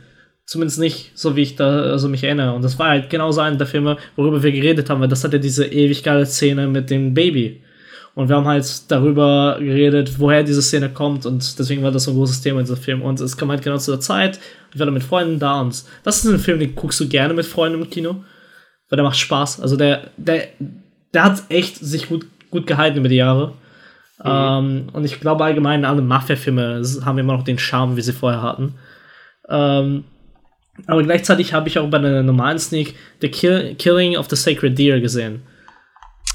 [0.46, 2.52] Zumindest nicht, so wie ich da also mich erinnere.
[2.54, 5.40] Und das war halt genauso einer der Filme, worüber wir geredet haben, weil das hatte
[5.40, 7.62] diese ewig geile Szene mit dem Baby.
[8.14, 12.12] Und wir haben halt darüber geredet, woher diese Szene kommt und deswegen war das so
[12.12, 13.02] ein großes Thema in diesem Film.
[13.02, 14.38] Und es kam halt genau zu der Zeit,
[14.72, 17.34] ich war da mit Freunden da und das ist ein Film, den guckst du gerne
[17.34, 18.22] mit Freunden im Kino,
[18.88, 19.60] weil der macht Spaß.
[19.60, 20.46] Also der, der,
[21.12, 23.52] der hat echt sich gut, gut gehalten über die Jahre.
[24.18, 24.30] Mhm.
[24.30, 28.42] Ähm, und ich glaube allgemein, alle Mafia-Filme haben immer noch den Charme, wie sie vorher
[28.42, 28.74] hatten.
[29.48, 30.04] Ähm,
[30.86, 34.78] aber gleichzeitig habe ich auch bei einer normalen Sneak The Kill Killing of the Sacred
[34.78, 35.42] Deer gesehen.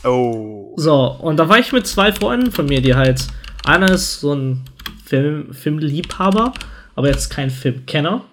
[0.03, 0.73] Oh.
[0.77, 3.27] So, und da war ich mit zwei Freunden von mir, die halt,
[3.65, 4.65] einer ist so ein
[5.05, 6.53] Film, Filmliebhaber,
[6.95, 8.23] aber jetzt kein Filmkenner.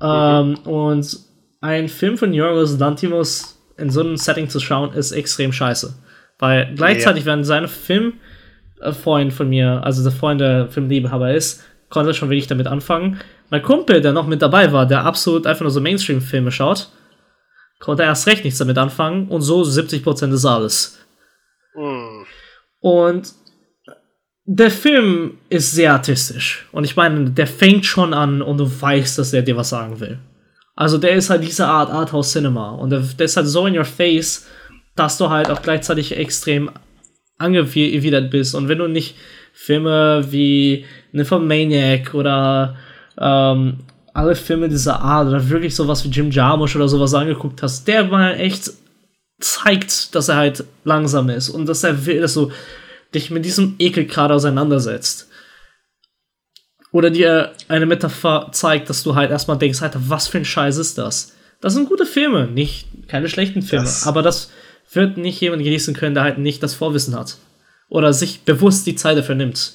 [0.00, 0.06] Mhm.
[0.06, 1.18] Ähm, und
[1.60, 5.94] ein Film von Yorgos Lantimos in so einem Setting zu schauen, ist extrem scheiße.
[6.38, 7.32] Weil gleichzeitig, ja.
[7.32, 12.66] wenn seine Filmfreund von mir, also der Freund der Filmliebhaber ist, konnte schon wenig damit
[12.66, 13.18] anfangen.
[13.50, 16.88] Mein Kumpel, der noch mit dabei war, der absolut einfach nur so Mainstream-Filme schaut,
[17.78, 20.98] konnte erst recht nichts damit anfangen und so 70% des Saales.
[21.74, 22.24] Mm.
[22.80, 23.32] Und
[24.44, 26.66] der Film ist sehr artistisch.
[26.72, 29.98] Und ich meine, der fängt schon an und du weißt, dass er dir was sagen
[30.00, 30.18] will.
[30.76, 32.70] Also der ist halt diese Art Arthouse Cinema.
[32.70, 34.46] Und der, der ist halt so in your face,
[34.96, 36.70] dass du halt auch gleichzeitig extrem
[37.38, 38.54] angewidert bist.
[38.54, 39.14] Und wenn du nicht
[39.52, 42.76] Filme wie Nymphomaniac oder
[43.18, 43.78] ähm,
[44.14, 48.04] alle Filme dieser Art oder wirklich sowas wie Jim Jarmusch oder sowas angeguckt hast, der
[48.04, 48.70] mal echt
[49.40, 52.50] zeigt, dass er halt langsam ist und dass er will, dass du
[53.14, 55.28] dich mit diesem Ekel gerade auseinandersetzt.
[56.92, 60.78] Oder dir eine Metapher zeigt, dass du halt erstmal denkst, Alter, was für ein Scheiß
[60.78, 61.34] ist das?
[61.60, 64.50] Das sind gute Filme, nicht keine schlechten Filme, das aber das
[64.92, 67.36] wird nicht jemand genießen können, der halt nicht das Vorwissen hat.
[67.88, 69.74] Oder sich bewusst die Zeit dafür nimmt.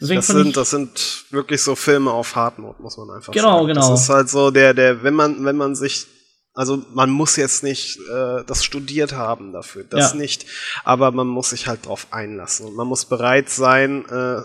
[0.00, 3.68] Deswegen das sind, das sind wirklich so Filme auf Hartmut, muss man einfach genau, sagen.
[3.68, 3.90] Genau, genau.
[3.92, 6.06] Das ist halt so der, der, wenn man, wenn man sich
[6.54, 10.18] also man muss jetzt nicht äh, das studiert haben dafür, das ja.
[10.18, 10.44] nicht,
[10.84, 14.42] aber man muss sich halt drauf einlassen und man muss bereit sein, äh,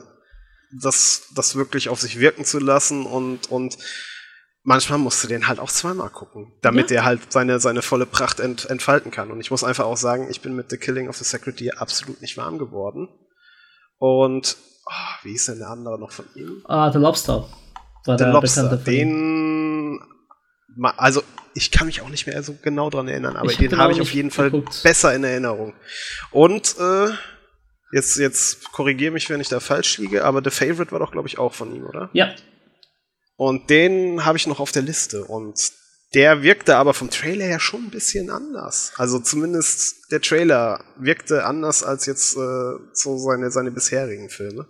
[0.72, 3.78] das, das wirklich auf sich wirken zu lassen und, und
[4.68, 6.98] manchmal musst du den halt auch zweimal gucken, damit ja.
[6.98, 9.32] er halt seine, seine volle Pracht ent, entfalten kann.
[9.32, 11.82] Und ich muss einfach auch sagen, ich bin mit The Killing of the Sacred Deer
[11.82, 13.08] absolut nicht warm geworden.
[13.98, 14.58] Und
[14.90, 16.62] Oh, wie ist denn der andere noch von ihm?
[16.66, 17.50] Ah, The Lobster.
[18.06, 18.78] War The der Lobster.
[18.78, 20.00] Den.
[20.82, 23.92] Also, ich kann mich auch nicht mehr so genau dran erinnern, aber ich den habe
[23.92, 24.84] ich auf jeden Fall geguckt.
[24.84, 25.74] besser in Erinnerung.
[26.32, 27.10] Und, äh,
[27.92, 31.28] jetzt, jetzt korrigiere mich, wenn ich da falsch liege, aber The Favorite war doch, glaube
[31.28, 32.10] ich, auch von ihm, oder?
[32.14, 32.30] Ja.
[33.38, 35.24] Und den habe ich noch auf der Liste.
[35.24, 35.72] Und
[36.14, 38.94] der wirkte aber vom Trailer her schon ein bisschen anders.
[38.98, 44.68] Also zumindest der Trailer wirkte anders als jetzt äh, so seine, seine bisherigen Filme.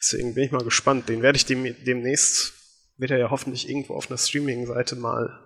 [0.00, 1.08] Deswegen bin ich mal gespannt.
[1.08, 2.54] Den werde ich dem, demnächst,
[2.96, 5.40] wird er ja hoffentlich irgendwo auf einer Streaming-Seite mal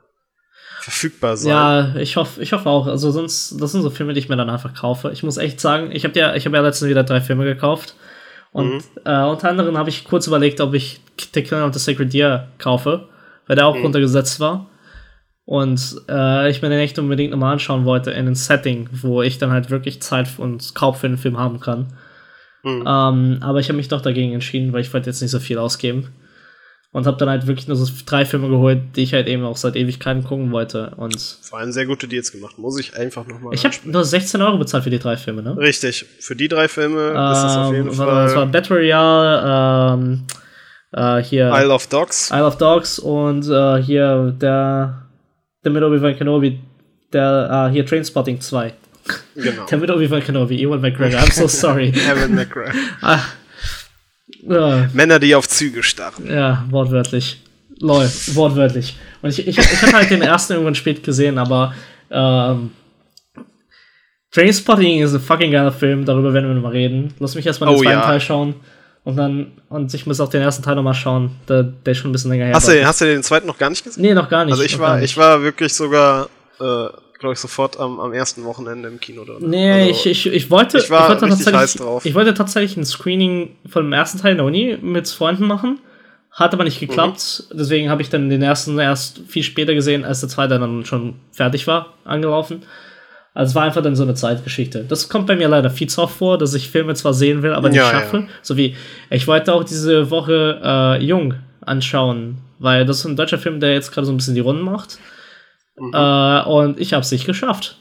[0.81, 1.51] verfügbar sein.
[1.51, 2.87] Ja, ich hoffe, ich hoffe auch.
[2.87, 5.11] Also sonst, das sind so Filme, die ich mir dann einfach kaufe.
[5.13, 7.95] Ich muss echt sagen, ich habe ja, ich habe ja letztens wieder drei Filme gekauft.
[8.53, 8.81] Und mhm.
[9.05, 11.01] äh, unter anderem habe ich kurz überlegt, ob ich
[11.35, 13.09] The Killing of the Sacred Deer kaufe,
[13.47, 13.83] weil der auch mhm.
[13.83, 14.69] runtergesetzt war.
[15.45, 19.39] Und äh, ich mir den echt unbedingt nochmal anschauen wollte in einem Setting, wo ich
[19.39, 21.95] dann halt wirklich Zeit und Kauf für den Film haben kann.
[22.63, 22.85] Mhm.
[22.87, 25.59] Ähm, aber ich habe mich doch dagegen entschieden, weil ich wollte jetzt nicht so viel
[25.59, 26.09] ausgeben.
[26.95, 29.57] Und habe dann halt wirklich nur so drei Filme geholt, die ich halt eben auch
[29.57, 30.93] seit Ewigkeiten gucken wollte.
[30.99, 33.55] Und Vor allem sehr gute Deals gemacht, muss ich einfach nochmal.
[33.55, 35.57] Ich habe nur 16 Euro bezahlt für die drei Filme, ne?
[35.57, 38.27] Richtig, für die drei Filme ähm, ist es auf jeden Fall.
[38.27, 40.25] Das war Battle Royale, ähm,
[40.93, 41.51] äh, hier.
[41.55, 42.31] Isle of Dogs.
[42.31, 45.07] Isle of Dogs und äh, hier der,
[45.65, 46.61] der mit Obi-Wan Kenobi,
[47.13, 48.75] der, äh, hier Trainspotting 2.
[49.35, 49.67] Genau.
[49.71, 51.89] Der mit Obi-Wan Kenobi, Ewan McGregor, I'm so sorry.
[52.09, 52.73] Evan McGregor.
[54.43, 54.89] ja.
[54.93, 56.29] Männer, die auf Züge starren.
[56.29, 57.41] Ja, wortwörtlich.
[57.79, 58.97] Lol, wortwörtlich.
[59.23, 61.75] Und ich, ich, ich habe halt den ersten irgendwann spät gesehen, aber
[62.11, 62.71] ähm,
[64.31, 67.13] Trainspotting ist ein fucking geiler Film, darüber werden wir nochmal reden.
[67.19, 68.07] Lass mich erstmal den oh, zweiten ja.
[68.07, 68.55] Teil schauen.
[69.05, 71.33] Und dann, und ich muss auch den ersten Teil nochmal schauen.
[71.49, 72.55] Der, der ist schon ein bisschen länger her.
[72.55, 74.03] Hast du, hast du den zweiten noch gar nicht gesehen?
[74.03, 74.53] Nee, noch gar nicht.
[74.53, 76.29] Also ich war, ich war wirklich sogar
[76.61, 76.87] äh,
[77.23, 79.49] glaube ich, sofort am, am ersten Wochenende im Kino drin.
[79.49, 82.05] Nee, also, ich, ich, ich wollte, ich, war ich wollte tatsächlich, heiß drauf.
[82.05, 85.79] Ich wollte tatsächlich ein Screening von dem ersten Teil in der Uni mit Freunden machen.
[86.33, 87.45] Hat aber nicht geklappt.
[87.51, 87.59] Mhm.
[87.59, 91.15] Deswegen habe ich dann den ersten erst viel später gesehen, als der zweite dann schon
[91.31, 92.63] fertig war, angelaufen.
[93.35, 94.85] Also es war einfach dann so eine Zeitgeschichte.
[94.85, 97.55] Das kommt bei mir leider viel zu oft vor, dass ich Filme zwar sehen will,
[97.55, 98.17] aber nicht ja, schaffe.
[98.19, 98.27] Ja.
[98.43, 98.77] So wie,
[99.11, 103.73] ich wollte auch diese Woche äh, Jung anschauen, weil das ist ein deutscher Film, der
[103.73, 104.99] jetzt gerade so ein bisschen die Runden macht.
[105.77, 105.93] Mhm.
[105.95, 107.79] Äh, und ich habe es nicht geschafft.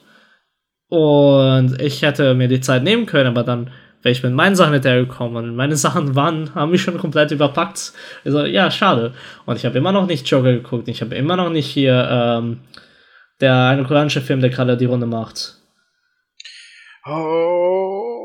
[0.89, 3.71] Und ich hätte mir die Zeit nehmen können, aber dann
[4.01, 7.93] wäre ich mit meinen Sachen hinterhergekommen und meine Sachen waren, haben mich schon komplett überpackt.
[8.25, 9.13] Also, ja, schade.
[9.45, 10.87] Und ich habe immer noch nicht Joker geguckt.
[10.87, 12.59] Ich habe immer noch nicht hier ähm,
[13.39, 15.57] der eine koreanische Film, der gerade die Runde macht.
[17.05, 18.23] Oh.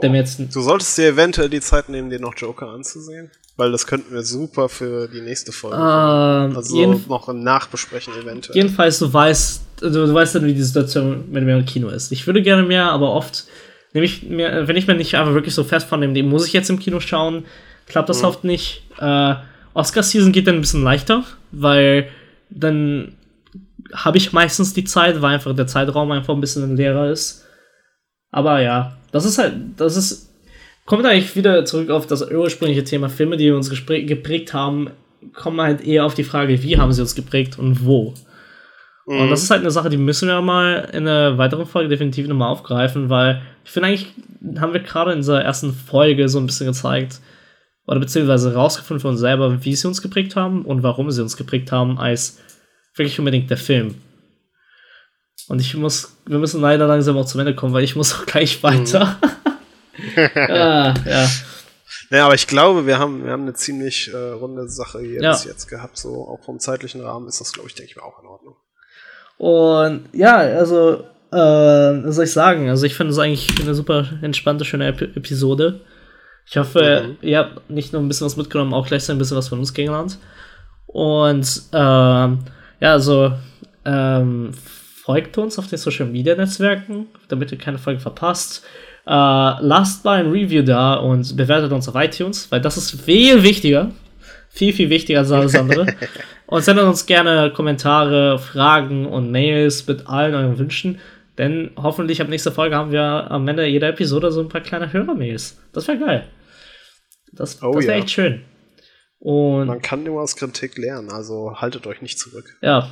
[0.52, 3.30] Du solltest dir eventuell die Zeit nehmen, dir noch Joker anzusehen.
[3.56, 8.54] Weil das könnten wir super für die nächste Folge ähm, Also noch Nachbesprechen eventuell.
[8.54, 12.12] Jedenfalls, du weißt, du, du weißt dann, wie die Situation mit mir im Kino ist.
[12.12, 13.46] Ich würde gerne mehr, aber oft
[13.94, 16.52] nehme ich mir, wenn ich mir nicht einfach wirklich so fest von dem, muss ich
[16.52, 17.46] jetzt im Kino schauen,
[17.86, 18.28] klappt das mhm.
[18.28, 18.82] oft nicht.
[18.98, 19.34] Äh,
[19.72, 22.08] Oscar-Season geht dann ein bisschen leichter, weil
[22.50, 23.16] dann
[23.94, 27.44] habe ich meistens die Zeit, weil einfach der Zeitraum einfach ein bisschen leerer ist.
[28.30, 30.25] Aber ja, das ist halt, das ist
[30.86, 34.90] kommt eigentlich wieder zurück auf das ursprüngliche Thema Filme, die uns geprägt haben,
[35.34, 38.14] kommen halt eher auf die Frage, wie haben sie uns geprägt und wo.
[39.06, 39.20] Mhm.
[39.20, 42.26] Und das ist halt eine Sache, die müssen wir mal in einer weiteren Folge definitiv
[42.28, 44.06] nochmal aufgreifen, weil ich finde eigentlich,
[44.58, 47.20] haben wir gerade in dieser ersten Folge so ein bisschen gezeigt,
[47.86, 51.36] oder beziehungsweise rausgefunden für uns selber, wie sie uns geprägt haben und warum sie uns
[51.36, 52.40] geprägt haben, als
[52.94, 53.94] wirklich unbedingt der Film.
[55.48, 58.26] Und ich muss, wir müssen leider langsam auch zum Ende kommen, weil ich muss auch
[58.26, 59.18] gleich weiter.
[59.22, 59.45] Mhm.
[60.34, 61.28] ah, ja.
[62.10, 65.32] Naja, aber ich glaube, wir haben, wir haben eine ziemlich äh, runde Sache hier ja.
[65.32, 65.98] bis jetzt gehabt.
[65.98, 68.56] So auch vom zeitlichen Rahmen ist das, glaube ich, denke ich mal, auch in Ordnung.
[69.38, 72.68] Und ja, also, äh, was soll ich sagen?
[72.68, 75.80] Also, ich finde es eigentlich eine super entspannte, schöne Ep Episode.
[76.48, 77.26] Ich hoffe, mhm.
[77.26, 79.74] ihr habt nicht nur ein bisschen was mitgenommen, auch gleichzeitig ein bisschen was von uns
[79.74, 80.18] gelernt.
[80.86, 82.38] Und ähm,
[82.80, 83.32] ja, also
[83.84, 88.64] ähm, folgt uns auf den Social Media Netzwerken, damit ihr keine Folge verpasst.
[89.06, 93.42] Äh, lasst mal ein Review da und bewertet uns auf iTunes, weil das ist viel
[93.42, 93.92] wichtiger.
[94.48, 95.86] Viel, viel wichtiger als alles andere.
[96.46, 100.98] und sendet uns gerne Kommentare, Fragen und Mails mit allen euren Wünschen.
[101.38, 104.92] Denn hoffentlich ab nächster Folge haben wir am Ende jeder Episode so ein paar kleine
[104.92, 105.60] Hörermails.
[105.72, 106.26] Das wäre geil.
[107.32, 108.02] Das, oh, das wäre ja.
[108.02, 108.42] echt schön.
[109.18, 112.56] Und Man kann immer aus Kritik lernen, also haltet euch nicht zurück.
[112.62, 112.90] Ja,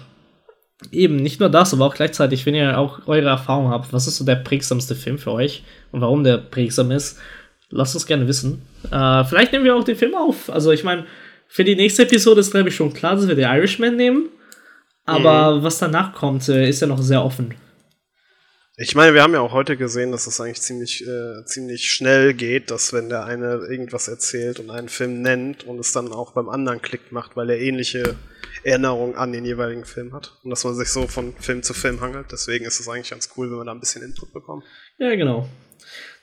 [0.90, 4.16] eben, nicht nur das, aber auch gleichzeitig, wenn ihr auch eure Erfahrung habt, was ist
[4.16, 7.18] so der prägsamste Film für euch und warum der prägsam ist,
[7.70, 8.62] lasst uns gerne wissen.
[8.90, 10.50] Äh, vielleicht nehmen wir auch den Film auf.
[10.50, 11.06] Also ich meine,
[11.48, 14.28] für die nächste Episode ist, glaube ich, schon klar, dass wir den Irishman nehmen.
[15.06, 15.62] Aber mhm.
[15.62, 17.54] was danach kommt, äh, ist ja noch sehr offen.
[18.76, 22.34] Ich meine, wir haben ja auch heute gesehen, dass es eigentlich ziemlich, äh, ziemlich schnell
[22.34, 26.32] geht, dass wenn der eine irgendwas erzählt und einen Film nennt und es dann auch
[26.32, 28.16] beim anderen Klick macht, weil er ähnliche
[28.64, 30.32] Erinnerung an den jeweiligen Film hat.
[30.42, 32.26] Und dass man sich so von Film zu Film hangelt.
[32.32, 34.62] Deswegen ist es eigentlich ganz cool, wenn wir da ein bisschen Input bekommen.
[34.98, 35.48] Ja, genau.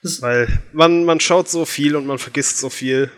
[0.02, 3.12] Das Weil man, man schaut so viel und man vergisst so viel.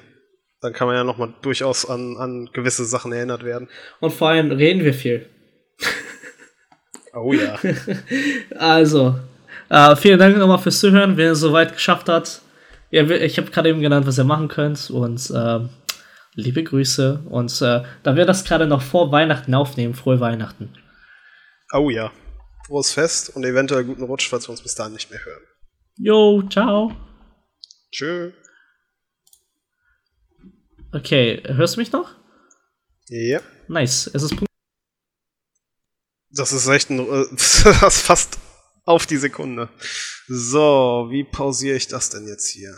[0.62, 3.70] Dann kann man ja nochmal durchaus an, an gewisse Sachen erinnert werden.
[4.00, 5.28] Und vor allem reden wir viel.
[7.14, 7.60] oh ja.
[8.58, 9.20] also,
[9.70, 12.42] äh, vielen Dank nochmal fürs Zuhören, wer es soweit geschafft hat.
[12.92, 14.90] Ja, ich habe gerade eben genannt, was ihr machen könnt.
[14.90, 15.60] Und äh,
[16.36, 17.24] Liebe Grüße.
[17.30, 20.74] Und äh, da wir das gerade noch vor Weihnachten aufnehmen, frohe Weihnachten.
[21.74, 22.12] Oh ja.
[22.66, 25.44] Frohes Fest und eventuell guten Rutsch, falls wir uns bis dahin nicht mehr hören.
[25.98, 26.96] Jo, ciao.
[27.92, 28.32] Tschö.
[30.92, 32.16] Okay, hörst du mich noch?
[33.08, 33.42] Ja.
[33.68, 34.10] Nice.
[34.14, 34.36] Es ist
[36.30, 37.26] Das ist echt ein, äh,
[37.82, 38.40] das fast
[38.86, 39.70] auf die Sekunde.
[40.28, 42.76] So, wie pausiere ich das denn jetzt hier?